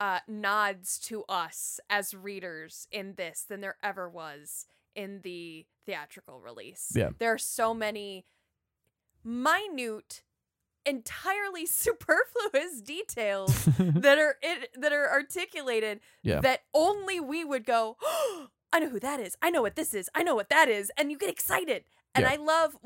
[0.01, 6.41] uh, nods to us as readers in this than there ever was in the theatrical
[6.41, 6.93] release.
[6.95, 7.11] Yeah.
[7.19, 8.25] There are so many
[9.25, 10.23] minute,
[10.87, 16.41] entirely superfluous details that are it, that are articulated Yeah.
[16.41, 19.37] that only we would go, oh, I know who that is.
[19.41, 20.11] I know what this is.
[20.17, 21.85] I know what that is, and you get excited.
[22.17, 22.29] And Yeah.
[22.29, 22.77] I love,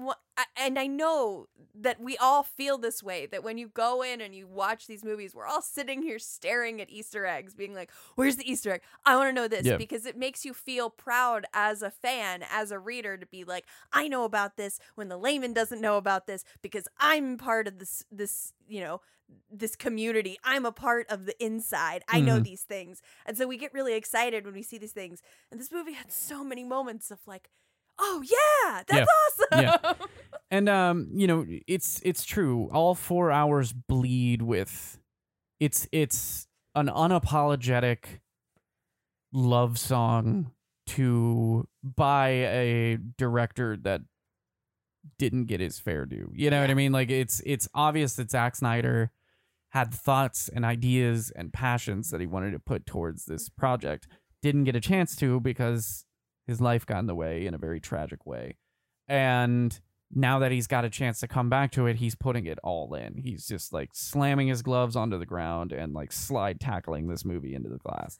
[0.56, 3.26] and I know that we all feel this way.
[3.26, 6.80] That when you go in and you watch these movies, we're all sitting here staring
[6.80, 8.82] at Easter eggs, being like, "Where's the Easter egg?
[9.04, 9.78] I want to know this," Yeah.
[9.78, 13.66] because it makes you feel proud as a fan, as a reader, to be like,
[13.92, 17.78] "I know about this," when the layman doesn't know about this, because I'm part of
[17.78, 19.02] this, this, you know,
[19.50, 20.38] this community.
[20.42, 22.02] I'm a part of the inside.
[22.08, 22.40] I know Mhm.
[22.40, 23.02] these things.
[23.26, 25.20] And so we get really excited when we see these things.
[25.50, 27.50] And this movie had so many moments of like,
[27.98, 29.10] oh yeah, that's
[29.52, 29.64] awesome.
[29.64, 29.92] Yeah.
[30.50, 32.70] And um, you know, it's it's true.
[32.72, 34.98] All four hours bleed with
[35.60, 38.20] it's it's an unapologetic
[39.30, 40.52] love song
[40.86, 44.00] to by a director that
[45.18, 46.32] didn't get his fair due.
[46.34, 46.92] You know what I mean?
[46.92, 49.12] Like it's it's obvious that Zack Snyder
[49.70, 54.08] had thoughts and ideas and passions that he wanted to put towards this project.
[54.40, 56.06] Didn't get a chance to because
[56.48, 58.56] his life got in the way in a very tragic way.
[59.06, 59.78] And
[60.10, 62.94] now that he's got a chance to come back to it, he's putting it all
[62.94, 63.18] in.
[63.18, 67.54] He's just like slamming his gloves onto the ground and like slide tackling this movie
[67.54, 68.18] into the glass.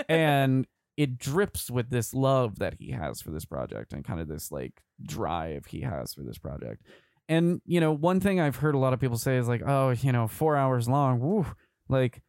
[0.08, 0.66] and
[0.96, 4.52] it drips with this love that he has for this project and kind of this
[4.52, 6.82] like drive he has for this project.
[7.28, 9.90] And you know, one thing I've heard a lot of people say is like, "Oh,
[9.90, 11.20] you know, 4 hours long.
[11.20, 11.46] Woo."
[11.88, 12.22] Like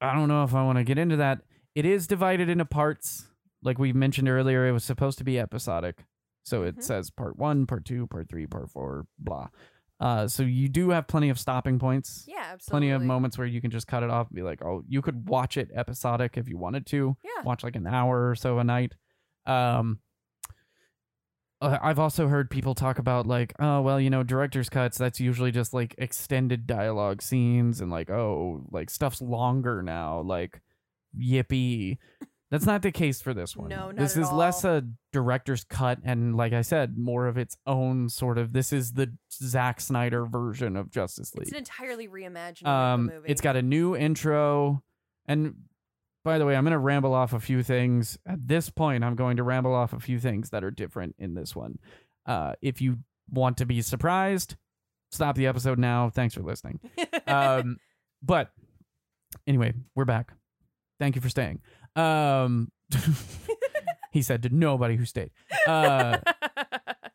[0.00, 1.40] I don't know if I want to get into that.
[1.74, 3.26] It is divided into parts.
[3.62, 6.04] Like we mentioned earlier, it was supposed to be episodic.
[6.42, 6.82] So it Mhm.
[6.82, 9.48] says part one, part two, part three, part four, blah.
[10.00, 12.24] Uh, so you do have plenty of stopping points.
[12.26, 12.70] Yeah, absolutely.
[12.88, 15.02] Plenty of moments where you can just cut it off and be like, oh, you
[15.02, 17.16] could watch it episodic if you wanted to.
[17.22, 17.42] Yeah.
[17.44, 18.94] Watch like an hour or so a night.
[19.44, 20.00] Um,
[21.60, 24.96] uh, I've also heard people talk about like, oh well, you know, director's cuts.
[24.96, 30.20] That's usually just like extended dialogue scenes and like, oh, like stuff's longer now.
[30.22, 30.62] Like,
[31.14, 31.98] yippee.
[32.50, 33.68] That's not the case for this one.
[33.68, 37.38] No, not this at is less a director's cut, and like I said, more of
[37.38, 38.52] its own sort of.
[38.52, 41.42] This is the Zack Snyder version of Justice League.
[41.42, 43.28] It's an entirely reimagining Um, of the movie.
[43.30, 44.82] it's got a new intro,
[45.26, 45.54] and
[46.24, 48.18] by the way, I'm going to ramble off a few things.
[48.26, 51.34] At this point, I'm going to ramble off a few things that are different in
[51.34, 51.78] this one.
[52.26, 52.98] Uh, if you
[53.30, 54.56] want to be surprised,
[55.12, 56.10] stop the episode now.
[56.10, 56.80] Thanks for listening.
[57.26, 57.76] Um,
[58.24, 58.50] but
[59.46, 60.32] anyway, we're back.
[60.98, 61.60] Thank you for staying.
[61.96, 62.70] Um,
[64.12, 65.30] he said to nobody who stayed.
[65.66, 66.18] Uh,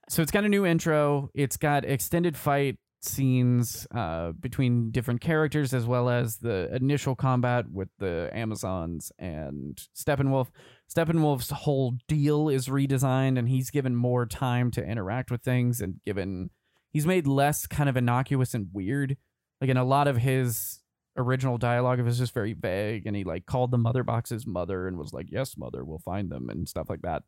[0.09, 1.29] so it's got a new intro.
[1.33, 7.69] It's got extended fight scenes uh, between different characters, as well as the initial combat
[7.71, 10.47] with the Amazons and Steppenwolf.
[10.93, 15.95] Steppenwolf's whole deal is redesigned, and he's given more time to interact with things, and
[16.05, 16.49] given
[16.91, 19.17] he's made less kind of innocuous and weird.
[19.61, 20.79] Like in a lot of his
[21.17, 24.87] original dialogue, it was just very vague, and he like called the mother boxes mother
[24.87, 27.23] and was like, "Yes, mother, we'll find them," and stuff like that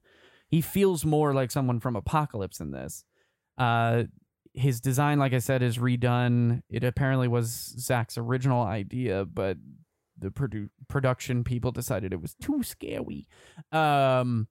[0.49, 3.03] he feels more like someone from Apocalypse in this.
[3.57, 4.03] Uh,
[4.53, 6.61] his design, like I said, is redone.
[6.69, 9.57] It apparently was Zack's original idea, but
[10.17, 13.27] the produ- production people decided it was too scary.
[13.71, 14.47] Um,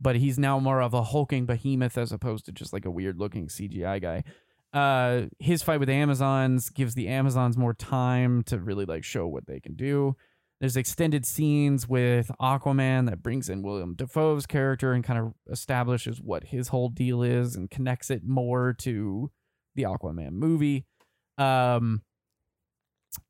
[0.00, 3.18] but he's now more of a hulking behemoth as opposed to just like a weird
[3.18, 4.24] looking CGI guy.
[4.72, 9.26] Uh, his fight with the Amazons gives the Amazons more time to really like show
[9.26, 10.16] what they can do.
[10.60, 16.20] There's extended scenes with Aquaman that brings in William Dafoe's character and kind of establishes
[16.22, 19.30] what his whole deal is and connects it more to
[19.74, 20.86] the Aquaman movie.
[21.36, 22.02] Um,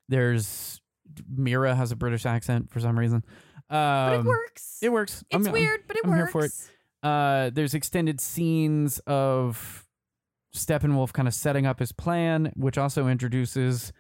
[0.09, 0.81] there's
[1.28, 3.24] Mera has a British accent for some reason.
[3.70, 4.78] Um, but it works.
[4.83, 5.24] It works.
[5.31, 6.18] it's I'm- weird, but it I'm works.
[6.20, 6.52] here for it.
[7.02, 9.82] uh, there's extended scenes of
[10.55, 13.93] Steppenwolf kind of setting up his plan, which also introduces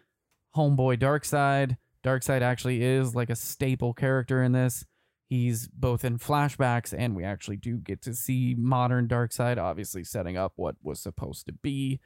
[0.56, 1.76] homeboy Darkseid.
[2.04, 4.84] Darkseid actually is like a staple character in this.
[5.28, 10.36] He's both in flashbacks, and we actually do get to see modern Darkseid, obviously setting
[10.36, 12.00] up what was supposed to be.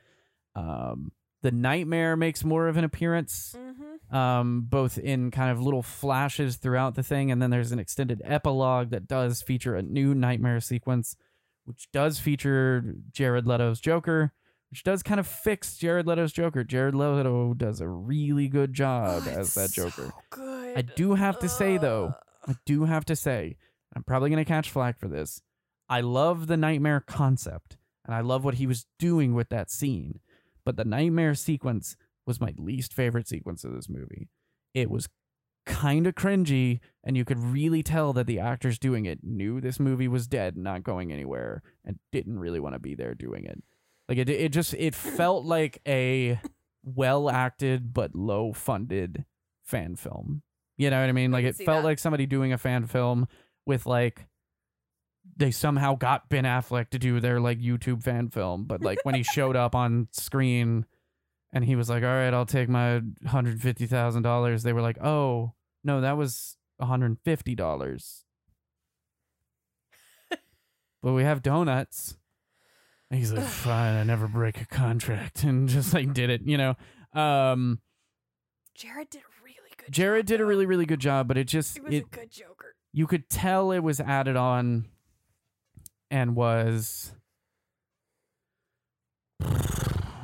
[0.54, 1.10] Um,
[1.42, 4.16] the Nightmare makes more of an appearance Mm-hmm.
[4.16, 8.22] um, both in kind of little flashes throughout the thing, and then there's an extended
[8.24, 11.16] epilogue that does feature a new nightmare sequence,
[11.66, 14.32] which does feature Jared Leto's Joker,
[14.70, 16.64] which does kind of fix Jared Leto's Joker.
[16.64, 20.06] Jared Leto does a really good job Oh, as that Joker.
[20.06, 20.78] So good.
[20.78, 22.14] I do have to say though,
[22.46, 23.56] I do have to say,
[23.94, 25.42] I'm probably gonna catch flack for this.
[25.88, 30.20] I love the nightmare concept, and I love what he was doing with that scene.
[30.64, 34.28] But the nightmare sequence was my least favorite sequence of this movie.
[34.74, 35.08] It was
[35.66, 39.78] kind of cringy, and you could really tell that the actors doing it knew this
[39.78, 43.62] movie was dead, not going anywhere, and didn't really want to be there doing it.
[44.08, 46.40] Like it, it just it felt like a
[46.84, 49.24] well acted but low funded
[49.64, 50.42] fan film.
[50.78, 51.32] You know what I mean?
[51.32, 51.88] Like can it felt that.
[51.88, 53.26] like somebody doing a fan film
[53.66, 54.26] with like
[55.36, 59.14] they somehow got Ben Affleck to do their like YouTube fan film, but like when
[59.14, 60.86] he showed up on screen
[61.52, 64.82] and he was like, "All right, I'll take my hundred fifty thousand dollars," they were
[64.82, 65.54] like, "Oh
[65.86, 68.24] no, that was one hundred fifty dollars."
[71.02, 72.16] but we have donuts.
[73.10, 76.58] And he's like, "Fine, I never break a contract," and just like did it, you
[76.58, 76.74] know.
[77.14, 77.80] Um,
[78.74, 79.92] Jared did a really good.
[79.92, 82.30] Jared job, did a really, really good job, but it just was it a good
[82.30, 82.74] Joker.
[82.92, 84.86] you could tell it was added on
[86.10, 87.12] and was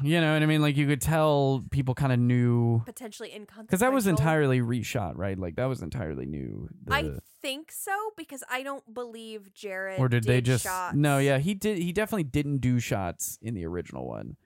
[0.03, 0.63] you know what I mean?
[0.63, 3.67] Like you could tell people kind of knew Potentially inconsequential.
[3.67, 5.39] because that was entirely reshot, right?
[5.39, 6.69] Like that was entirely new.
[6.85, 7.11] The, I
[7.41, 9.99] think so because I don't believe Jared.
[10.01, 10.97] or did, they just shots.
[10.97, 11.19] no?
[11.19, 11.79] Yeah, he did.
[11.79, 14.37] He definitely didn't do shots in the original one.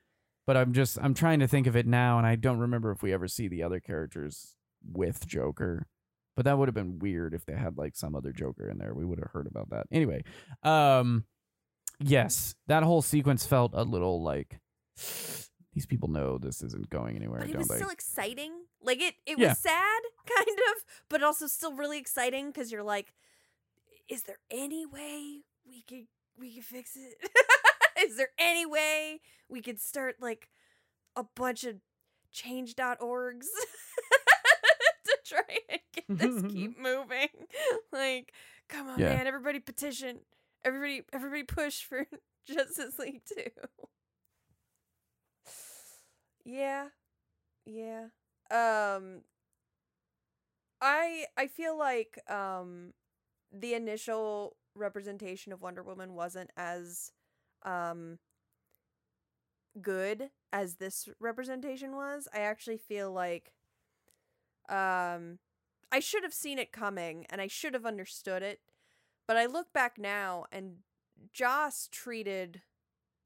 [0.47, 3.03] But I'm just I'm trying to think of it now, and I don't remember if
[3.03, 4.55] we ever see the other characters
[4.89, 5.89] with Joker.
[6.37, 8.95] But that would have been weird if they had like some other Joker in there.
[8.95, 9.87] We would have heard about that.
[9.91, 10.23] Anyway,
[10.63, 11.25] um
[11.99, 14.61] yes, that whole sequence felt a little like
[15.77, 17.77] these people know this isn't going anywhere, But it was they?
[17.77, 18.53] still exciting.
[18.83, 19.51] Like it, it Yeah.
[19.51, 20.01] was sad,
[20.37, 23.13] kind of, but also still really exciting because you're like,
[24.09, 26.07] is there any way we could
[26.39, 27.31] we could fix it?
[28.09, 29.21] is there any way
[29.51, 30.49] we could start like
[31.15, 31.77] a bunch of
[32.33, 33.47] change.orgs
[35.05, 37.29] to try and get this keep moving?
[37.93, 38.33] like,
[38.71, 39.15] come on, Yeah.
[39.15, 40.21] man, everybody petition.
[40.65, 42.07] Everybody everybody push for
[42.47, 43.43] Justice League 2.
[46.47, 46.89] Yeah.
[47.67, 48.09] Yeah.
[48.51, 49.23] Um
[50.81, 52.93] I I feel like um
[53.53, 57.13] the initial representation of Wonder Woman wasn't as
[57.65, 58.19] um
[59.81, 62.29] good as this representation was.
[62.33, 63.53] I actually feel like
[64.69, 65.39] um
[65.93, 68.61] I should have seen it coming and I should have understood it.
[69.29, 70.79] But I look back now and
[71.33, 72.63] Joss treated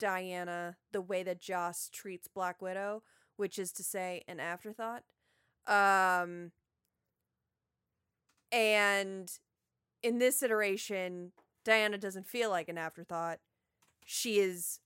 [0.01, 3.05] Diana the way that Joss treats Black Widow,
[3.37, 5.05] which is to say an afterthought.
[5.69, 6.51] Um
[8.51, 9.31] and
[10.03, 11.33] in this iteration,
[11.65, 13.39] Diana doesn't feel like an afterthought.
[14.05, 14.81] She is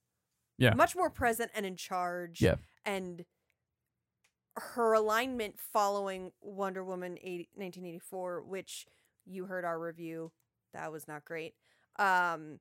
[0.59, 0.75] Yeah.
[0.75, 2.43] much more present and in charge.
[2.43, 2.57] Yeah.
[2.85, 3.25] And
[4.57, 8.87] her alignment following Wonder Woman 80, 1984, which
[9.25, 10.33] you heard our review,
[10.73, 11.55] that was not great.
[11.97, 12.61] Um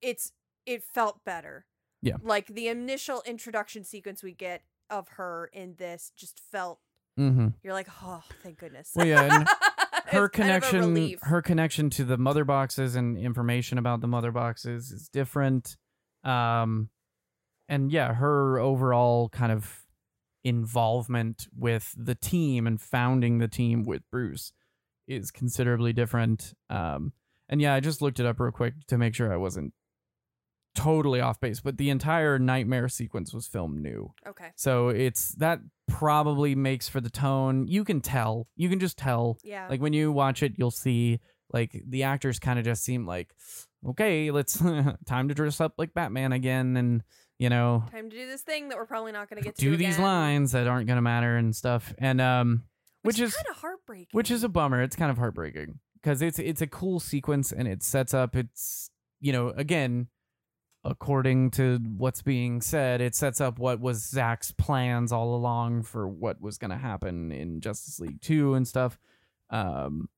[0.00, 0.32] it's
[0.66, 1.66] it felt better.
[2.02, 2.16] Yeah.
[2.22, 6.78] Like the initial introduction sequence we get of her in this just felt
[7.18, 7.48] Mm-hmm.
[7.62, 9.44] you're like, "Oh, thank goodness." Well, yeah,
[10.06, 14.32] her kind of connection her connection to the mother boxes and information about the mother
[14.32, 15.76] boxes is different
[16.24, 16.88] um
[17.68, 19.82] and yeah her overall kind of
[20.42, 24.52] involvement with the team and founding the team with Bruce
[25.06, 27.12] is considerably different um
[27.48, 29.72] and yeah I just looked it up real quick to make sure I wasn't
[30.74, 34.50] totally off base but the entire nightmare sequence was filmed new Okay.
[34.56, 39.38] so it's that probably makes for the tone you can tell you can just tell
[39.44, 39.68] Yeah.
[39.68, 41.20] like when you watch it, you'll see
[41.52, 43.32] like the actors kind of just seem like,
[43.86, 44.58] okay, let's
[45.06, 47.02] time to dress up like Batman again, and
[47.38, 49.60] you know Time to do this thing that we're probably not going to get to
[49.60, 52.64] do these again, lines that aren't gonna matter and stuff, and um,
[53.02, 54.08] which is kind of heartbreaking.
[54.12, 54.82] which is a bummer.
[54.82, 58.34] It's kind of heartbreaking because it's it's a cool sequence and it sets up.
[58.34, 60.08] It's you know again.
[60.84, 66.06] According to what's being said, it sets up what was Zack's plans all along for
[66.06, 68.98] what was going to happen in Justice League 2 and stuff.
[69.48, 70.08] Um,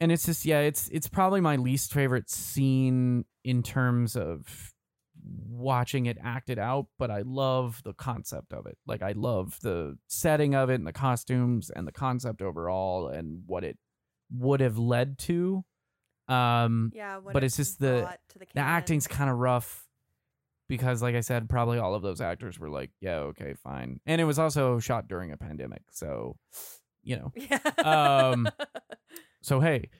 [0.00, 4.74] and it's just yeah it's it's probably my least favorite scene in terms of
[5.48, 9.96] watching it acted out but i love the concept of it like i love the
[10.06, 13.78] setting of it and the costumes and the concept overall and what it
[14.30, 15.64] would have led to
[16.28, 18.08] um yeah, but it's just the-
[18.38, 19.86] the, the acting's kind of rough
[20.68, 24.00] because like i said probably all of those actors were like yeah okay fine.
[24.06, 26.36] And it was also shot during a pandemic so
[27.04, 27.32] you know.
[27.36, 27.58] Yeah.
[27.84, 28.48] Um,
[29.42, 29.90] so hey,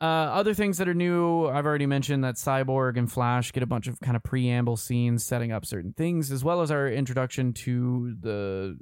[0.00, 3.66] uh, other things that are new, I've already mentioned that Cyborg and Flash get a
[3.66, 7.52] bunch of kind of preamble scenes setting up certain things, as well as our introduction
[7.52, 8.78] to the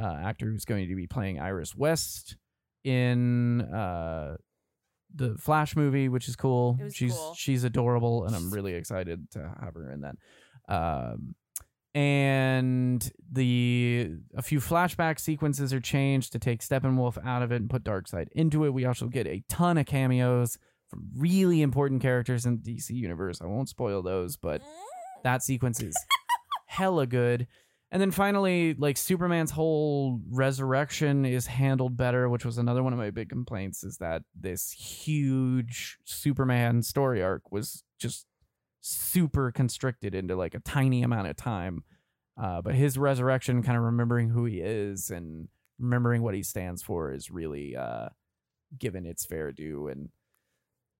[0.00, 2.36] uh, actor who's going to be playing Iris West
[2.84, 4.36] in uh,
[5.16, 6.78] the Flash movie, which is cool.
[6.92, 7.34] She's cool.
[7.36, 10.16] she's adorable, and I'm really excited to have her in that.
[10.68, 11.34] Um,
[11.94, 17.70] and the a few flashback sequences are changed to take Steppenwolf out of it and
[17.70, 18.70] put Darkseid into it.
[18.74, 20.58] We also get a ton of cameos
[20.88, 23.40] from really important characters in the DC universe.
[23.40, 24.60] I won't spoil those, but
[25.24, 25.96] that sequence is
[26.66, 27.46] hella good.
[27.92, 32.98] And then finally, like Superman's whole resurrection is handled better, which was another one of
[32.98, 38.26] my big complaints is that this huge Superman story arc was just
[38.80, 41.84] super constricted into like a tiny amount of time.
[42.40, 46.82] Uh, but his resurrection, kind of remembering who he is and remembering what he stands
[46.82, 48.08] for, is really uh,
[48.76, 49.88] given its fair due.
[49.88, 50.10] And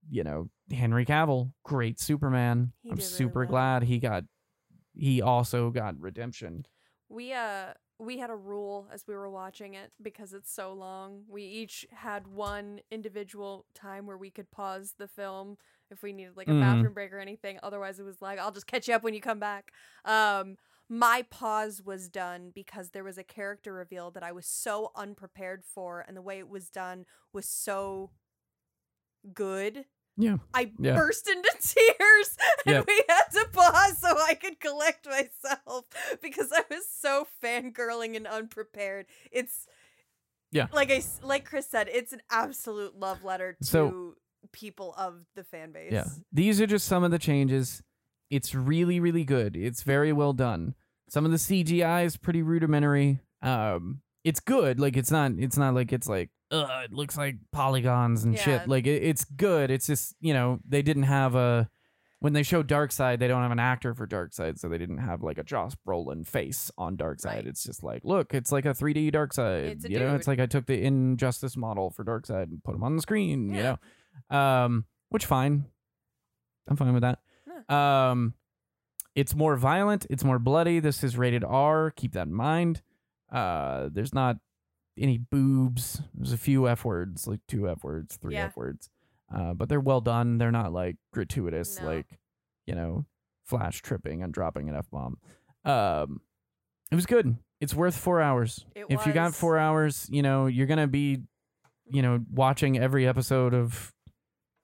[0.09, 2.73] you know, Henry Cavill, great Superman.
[2.83, 3.49] He I'm really super well.
[3.49, 4.23] glad he got.
[4.95, 6.65] He also got redemption.
[7.09, 11.25] We uh we had a rule as we were watching it because it's so long.
[11.29, 15.57] We each had one individual time where we could pause the film
[15.91, 16.55] if we needed like a Mhm.
[16.55, 17.59] bathroom break or anything.
[17.63, 19.73] Otherwise, it was like I'll just catch you up when you come back.
[20.05, 20.57] Um,
[20.89, 25.65] my pause was done because there was a character reveal that I was so unprepared
[25.65, 28.11] for, and the way it was done was so
[29.33, 29.85] good.
[30.17, 30.37] Yeah.
[30.55, 30.95] I Yeah.
[30.97, 35.85] burst into tears and we had to pause so I could collect myself
[36.23, 39.07] because I was so fangirling and unprepared.
[39.31, 39.67] It's
[40.53, 40.69] Yeah.
[40.73, 44.15] like I like Chris said, it's an absolute love letter to So-
[44.53, 45.93] people of the fan base.
[45.93, 46.07] Yeah.
[46.33, 47.83] These are just some of the changes.
[48.31, 49.57] It's really, really good.
[49.57, 50.75] It's very well done.
[51.09, 53.21] Some of the CGI is pretty rudimentary.
[53.43, 54.81] Um, it's good.
[54.81, 55.33] Like it's not.
[55.39, 56.31] It's not like it's like.
[56.51, 58.41] Ugh, it looks like polygons and Yeah.
[58.43, 58.69] shit.
[58.69, 59.71] Like it, it's good.
[59.71, 61.69] It's just you know they didn't have a.
[62.21, 65.23] When they show Darkseid, they don't have an actor for Darkseid, so they didn't have
[65.23, 67.27] like a Josh Brolin face on Darkseid.
[67.27, 67.47] Right.
[67.47, 69.65] It's just like, look, it's like a 3D Darkseid.
[69.73, 72.75] It's a you know, it's like I took the Injustice model for Darkseid and put
[72.75, 73.51] him on the screen.
[73.53, 73.77] Yeah.
[74.31, 75.67] You know, um, which fine.
[76.69, 77.19] I'm fine with that.
[77.73, 78.33] Um,
[79.15, 80.07] It's more violent.
[80.09, 80.81] It's more bloody.
[80.81, 81.91] This is rated R.
[81.91, 82.81] Keep that in mind.
[83.31, 84.37] Uh, there's not
[84.99, 86.01] any boobs.
[86.15, 88.47] There's a few f words, like two f words, three Yeah.
[88.47, 88.89] f words.
[89.35, 90.39] Uh, but they're well done.
[90.39, 91.87] They're not like gratuitous, No.
[91.87, 92.07] like
[92.67, 93.07] you know,
[93.45, 95.19] flash tripping and dropping an f bomb.
[95.65, 96.21] Um,
[96.91, 97.37] it was good.
[97.61, 98.65] It's worth four hours.
[98.75, 99.37] It if you got was.
[99.39, 101.23] four hours, you know you're gonna be,
[101.87, 103.93] you know, watching every episode of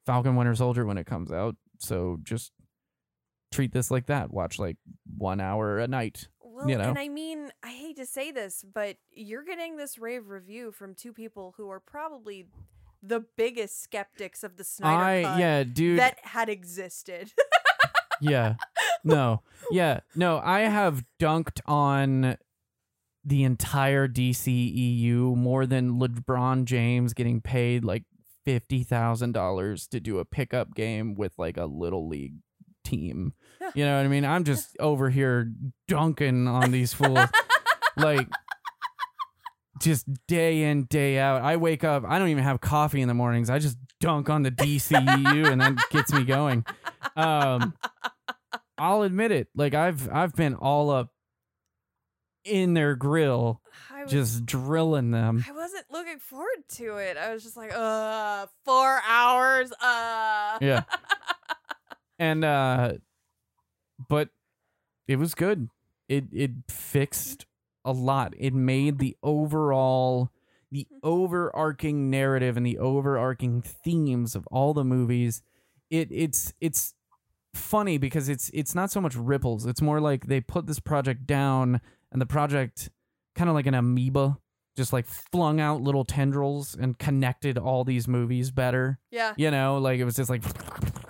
[0.06, 1.56] Falcon Winter Soldier when it comes out.
[1.78, 2.52] So just
[3.52, 4.32] treat this like that.
[4.32, 4.76] Watch like
[5.16, 6.28] one hour a night.
[6.62, 6.90] Well, you know?
[6.90, 10.94] and I mean, I hate to say this, but you're getting this rave review from
[10.94, 12.46] two people who are probably
[13.02, 15.98] the biggest skeptics of the Snyder I Cut yeah, dude.
[15.98, 17.32] that had existed.
[18.20, 18.54] yeah.
[19.04, 19.42] No.
[19.72, 20.00] Yeah.
[20.14, 22.36] No, I have dunked on
[23.24, 28.04] the entire DCEU more than LeBron James getting paid like
[28.46, 32.36] $50,000 to do a pickup game with like a little league
[32.92, 33.32] team.
[33.74, 34.24] You know what I mean?
[34.24, 35.50] I'm just over here
[35.88, 37.28] dunking on these fools
[37.96, 38.28] like
[39.80, 41.42] just day in day out.
[41.42, 43.50] I wake up, I don't even have coffee in the mornings.
[43.50, 46.64] I just dunk on the DCEU and that gets me going.
[47.16, 47.74] Um
[48.78, 49.48] I'll admit it.
[49.54, 51.10] Like I've I've been all up
[52.44, 53.62] in their grill,
[54.02, 55.44] was, just drilling them.
[55.48, 57.16] I wasn't looking forward to it.
[57.16, 59.72] I was just like, uh, four hours.
[59.72, 60.58] Uh.
[60.60, 60.82] Yeah.
[62.18, 62.94] And uh
[64.08, 64.30] but
[65.06, 65.68] it was good.
[66.08, 67.46] It it fixed
[67.84, 68.34] a lot.
[68.38, 70.30] It made the overall
[70.70, 75.42] the overarching narrative and the overarching themes of all the movies.
[75.90, 76.94] It it's it's
[77.54, 79.66] funny because it's it's not so much ripples.
[79.66, 82.90] It's more like they put this project down and the project
[83.34, 84.38] kind of like an amoeba
[84.76, 88.98] just like flung out little tendrils and connected all these movies better.
[89.10, 89.34] Yeah.
[89.36, 90.42] You know, like it was just like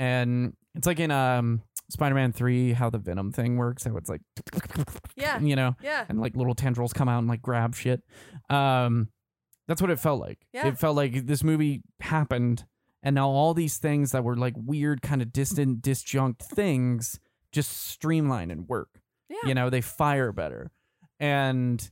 [0.00, 4.22] and it's like in um Spider-Man 3 how the Venom thing works, how it's like
[5.16, 5.38] Yeah.
[5.40, 6.04] you know, Yeah.
[6.08, 8.02] and like little tendrils come out and like grab shit.
[8.48, 9.08] Um
[9.68, 10.38] that's what it felt like.
[10.52, 10.66] Yeah.
[10.66, 12.64] It felt like this movie happened
[13.02, 17.18] and now all these things that were like weird kind of distant disjunct things
[17.52, 19.00] just streamline and work.
[19.28, 19.38] Yeah.
[19.46, 20.70] You know, they fire better.
[21.18, 21.88] And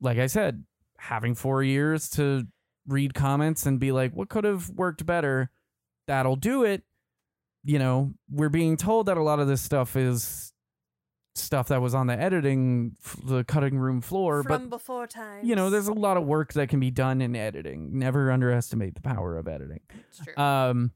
[0.00, 0.64] like I said,
[0.98, 2.46] having 4 years to
[2.86, 5.50] read comments and be like what could have worked better,
[6.06, 6.82] that'll do it.
[7.64, 10.52] You know, we're being told that a lot of this stuff is
[11.34, 15.44] stuff that was on the editing the cutting room floor but From before time.
[15.44, 18.96] you know there's a lot of work that can be done in editing never underestimate
[18.96, 19.78] the power of editing
[20.08, 20.36] It's true.
[20.36, 20.90] um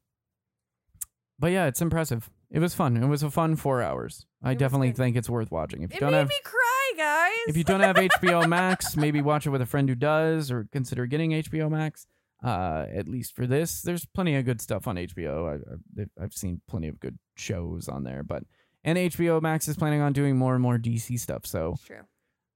[1.38, 4.54] but yeah it's impressive it was fun it was a fun four hours i It
[4.54, 4.96] was definitely good.
[4.96, 7.38] think it's worth watching if you it don't made have me cry, guys.
[7.46, 10.66] if you don't have hbo max maybe watch it with a friend who does or
[10.72, 12.08] consider getting hbo max
[12.42, 16.32] uh at least for this there's plenty of good stuff on hbo I, I've, I've
[16.32, 18.42] seen plenty of good shows on there but
[18.82, 22.02] and hbo max is planning on doing more and more dc stuff so true.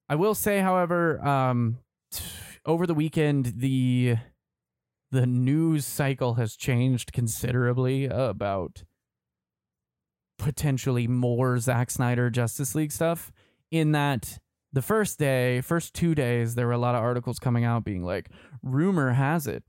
[0.09, 1.78] I will say, however, um,
[2.66, 4.16] over the weekend the
[5.12, 8.82] the news cycle has changed considerably about
[10.39, 13.32] potentially more Zack Snyder Justice League stuff.
[13.70, 14.39] In that
[14.72, 18.03] the first day, first two days, there were a lot of articles coming out being
[18.03, 18.30] like,
[18.62, 19.62] rumor has it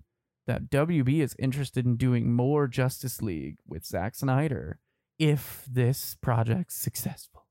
[0.48, 4.80] that WB is interested in doing more Justice League with Zack Snyder
[5.20, 7.45] if this project's successful.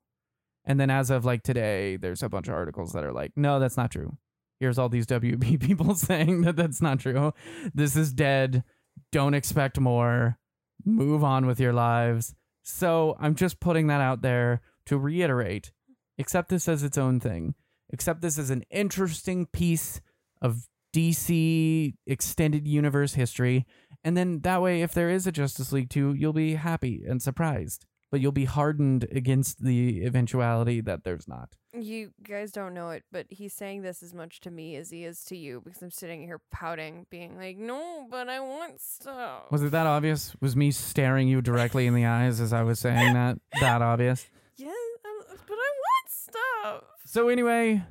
[0.65, 3.61] And then as of like today, there's a bunch of articles that are like, no,
[3.61, 4.17] that's not true.
[4.59, 7.33] Here's all these WB people saying that that's not true.
[7.75, 8.65] This is dead.
[9.13, 10.39] Don't expect more.
[10.85, 12.35] Move on with your lives.
[12.63, 15.73] So I'm just putting that out there to reiterate
[16.19, 17.55] accept this as its own thing.
[17.93, 20.01] Accept this as an interesting piece
[20.41, 20.67] of
[20.97, 23.67] DC extended universe history.
[24.03, 27.21] And then that way, if there is a Justice League 2, you'll be happy and
[27.21, 27.85] surprised.
[28.11, 31.57] But you'll be hardened against the eventuality that there's not.
[31.75, 35.05] You guys don't know it, but he's saying this as much to me as he
[35.05, 39.51] is to you because I'm sitting here pouting, being like, "No, but I want stuff."
[39.51, 40.35] Was it that obvious?
[40.41, 44.25] Was me staring you directly in the eyes as I was saying that that obvious?
[44.57, 46.85] Yeah, um, but I want stuff.
[47.05, 47.85] So anyway,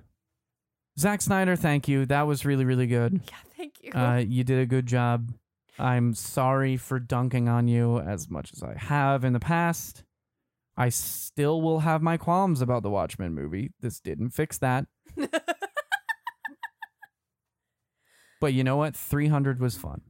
[0.97, 2.05] Zack Snyder, thank you.
[2.05, 3.21] That was really really good.
[3.29, 3.91] Yeah, thank you.
[3.91, 5.31] Uh, you did a good job.
[5.77, 10.03] I'm sorry for dunking on you as much as I have in the past.
[10.77, 13.71] I still will have my qualms about the Watchmen movie.
[13.81, 14.85] This didn't fix that.
[18.45, 18.95] But you know what?
[18.95, 20.01] 300 was fun.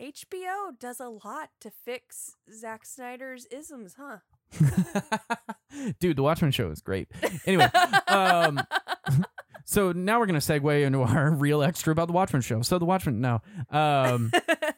[0.00, 4.18] HBO does a lot to fix Zack Snyder's isms, huh?
[6.00, 7.08] Dude, the Watchmen show is great.
[7.46, 7.68] Anyway,
[8.08, 8.60] um,
[9.72, 12.60] so now we're gonna segue into our real extra about the Watchmen show.
[12.62, 14.30] So the Watchmen, no, um,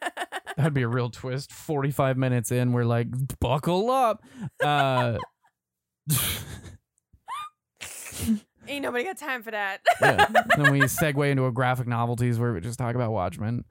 [0.57, 1.51] that'd be a real twist.
[1.51, 3.07] Forty-five minutes in, we're like,
[3.39, 4.23] buckle up.
[4.63, 5.17] Uh,
[8.67, 9.81] Ain't nobody got time for that.
[10.01, 10.25] yeah.
[10.57, 13.63] then we segue into a graphic novelties where we just talk about Watchmen.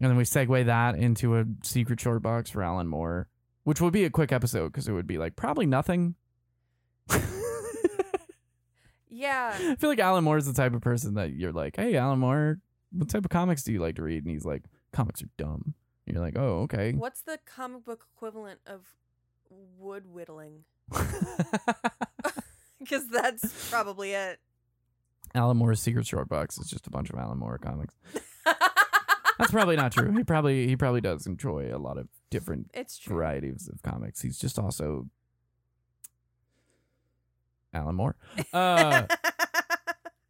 [0.00, 3.28] And then we segue that into a secret short box for Alan Moore,
[3.62, 6.16] which would be a quick episode because it would be like probably nothing.
[9.14, 9.56] Yeah.
[9.60, 12.18] I feel like Alan Moore is the type of person that you're like, hey, Alan
[12.18, 12.58] Moore,
[12.92, 14.24] what type of comics do you like to read?
[14.24, 14.62] And he's like,
[14.92, 15.74] comics are dumb.
[16.06, 16.92] And you're like, oh, okay.
[16.92, 18.82] What's the comic book equivalent of
[19.78, 20.64] wood whittling?
[22.80, 24.38] Because that's probably it.
[25.34, 27.94] Alan Moore's secret short box is just a bunch of Alan Moore comics.
[28.44, 30.12] That's probably not true.
[30.12, 33.16] He probably he probably does enjoy a lot of different it's true.
[33.16, 34.20] varieties of comics.
[34.20, 35.08] He's just also
[37.74, 38.16] Alan Moore.
[38.52, 39.06] Uh,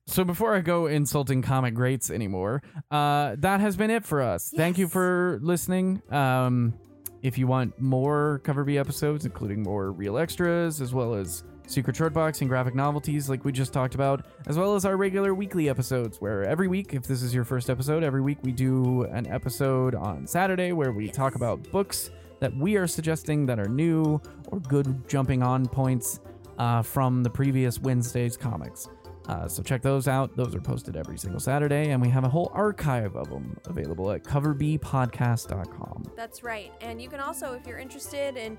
[0.07, 4.53] so before I go insulting comic greats anymore, uh, that has been it for us.
[4.55, 6.03] Thank you for listening.
[6.11, 6.75] Um,
[7.23, 11.97] if you want more Cover B episodes, including more real extras, as well as secret
[11.97, 15.35] short box and graphic novelties like we just talked about, as well as our regular
[15.35, 19.05] weekly episodes, where every week, if this is your first episode, every week we do
[19.05, 23.69] an episode on Saturday where we talk about books that we are suggesting that are
[23.69, 26.21] new or good jumping on points
[26.59, 28.89] uh, from the previous Wednesday's comics.
[29.27, 30.37] Uh, so check those out.
[30.37, 34.11] Those are posted every single Saturday, and we have a whole archive of them available
[34.11, 36.13] at coverbpodcast.com.
[36.15, 36.73] That's right.
[36.81, 38.59] And you can also, if you're interested in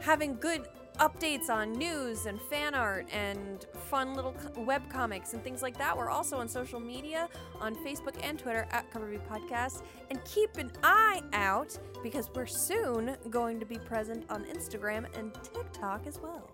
[0.00, 0.68] having good
[1.00, 5.96] updates on news and fan art and fun little web comics and things like that,
[5.96, 7.28] we're also on social media
[7.60, 9.82] on Facebook and Twitter at CoverB Podcast.
[10.10, 15.34] And keep an eye out because we're soon going to be present on Instagram and
[15.42, 16.48] TikTok as well.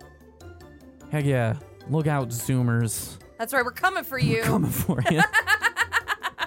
[1.11, 1.57] Heck yeah.
[1.89, 3.19] Look out, Zoomers.
[3.39, 4.43] That's right, we're coming for you.
[4.43, 5.21] Coming for you.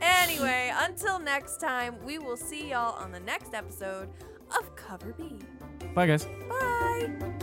[0.00, 4.08] anyway, until next time, we will see y'all on the next episode
[4.58, 5.38] of Cover B.
[5.94, 6.26] Bye, guys.
[6.48, 7.40] Bye.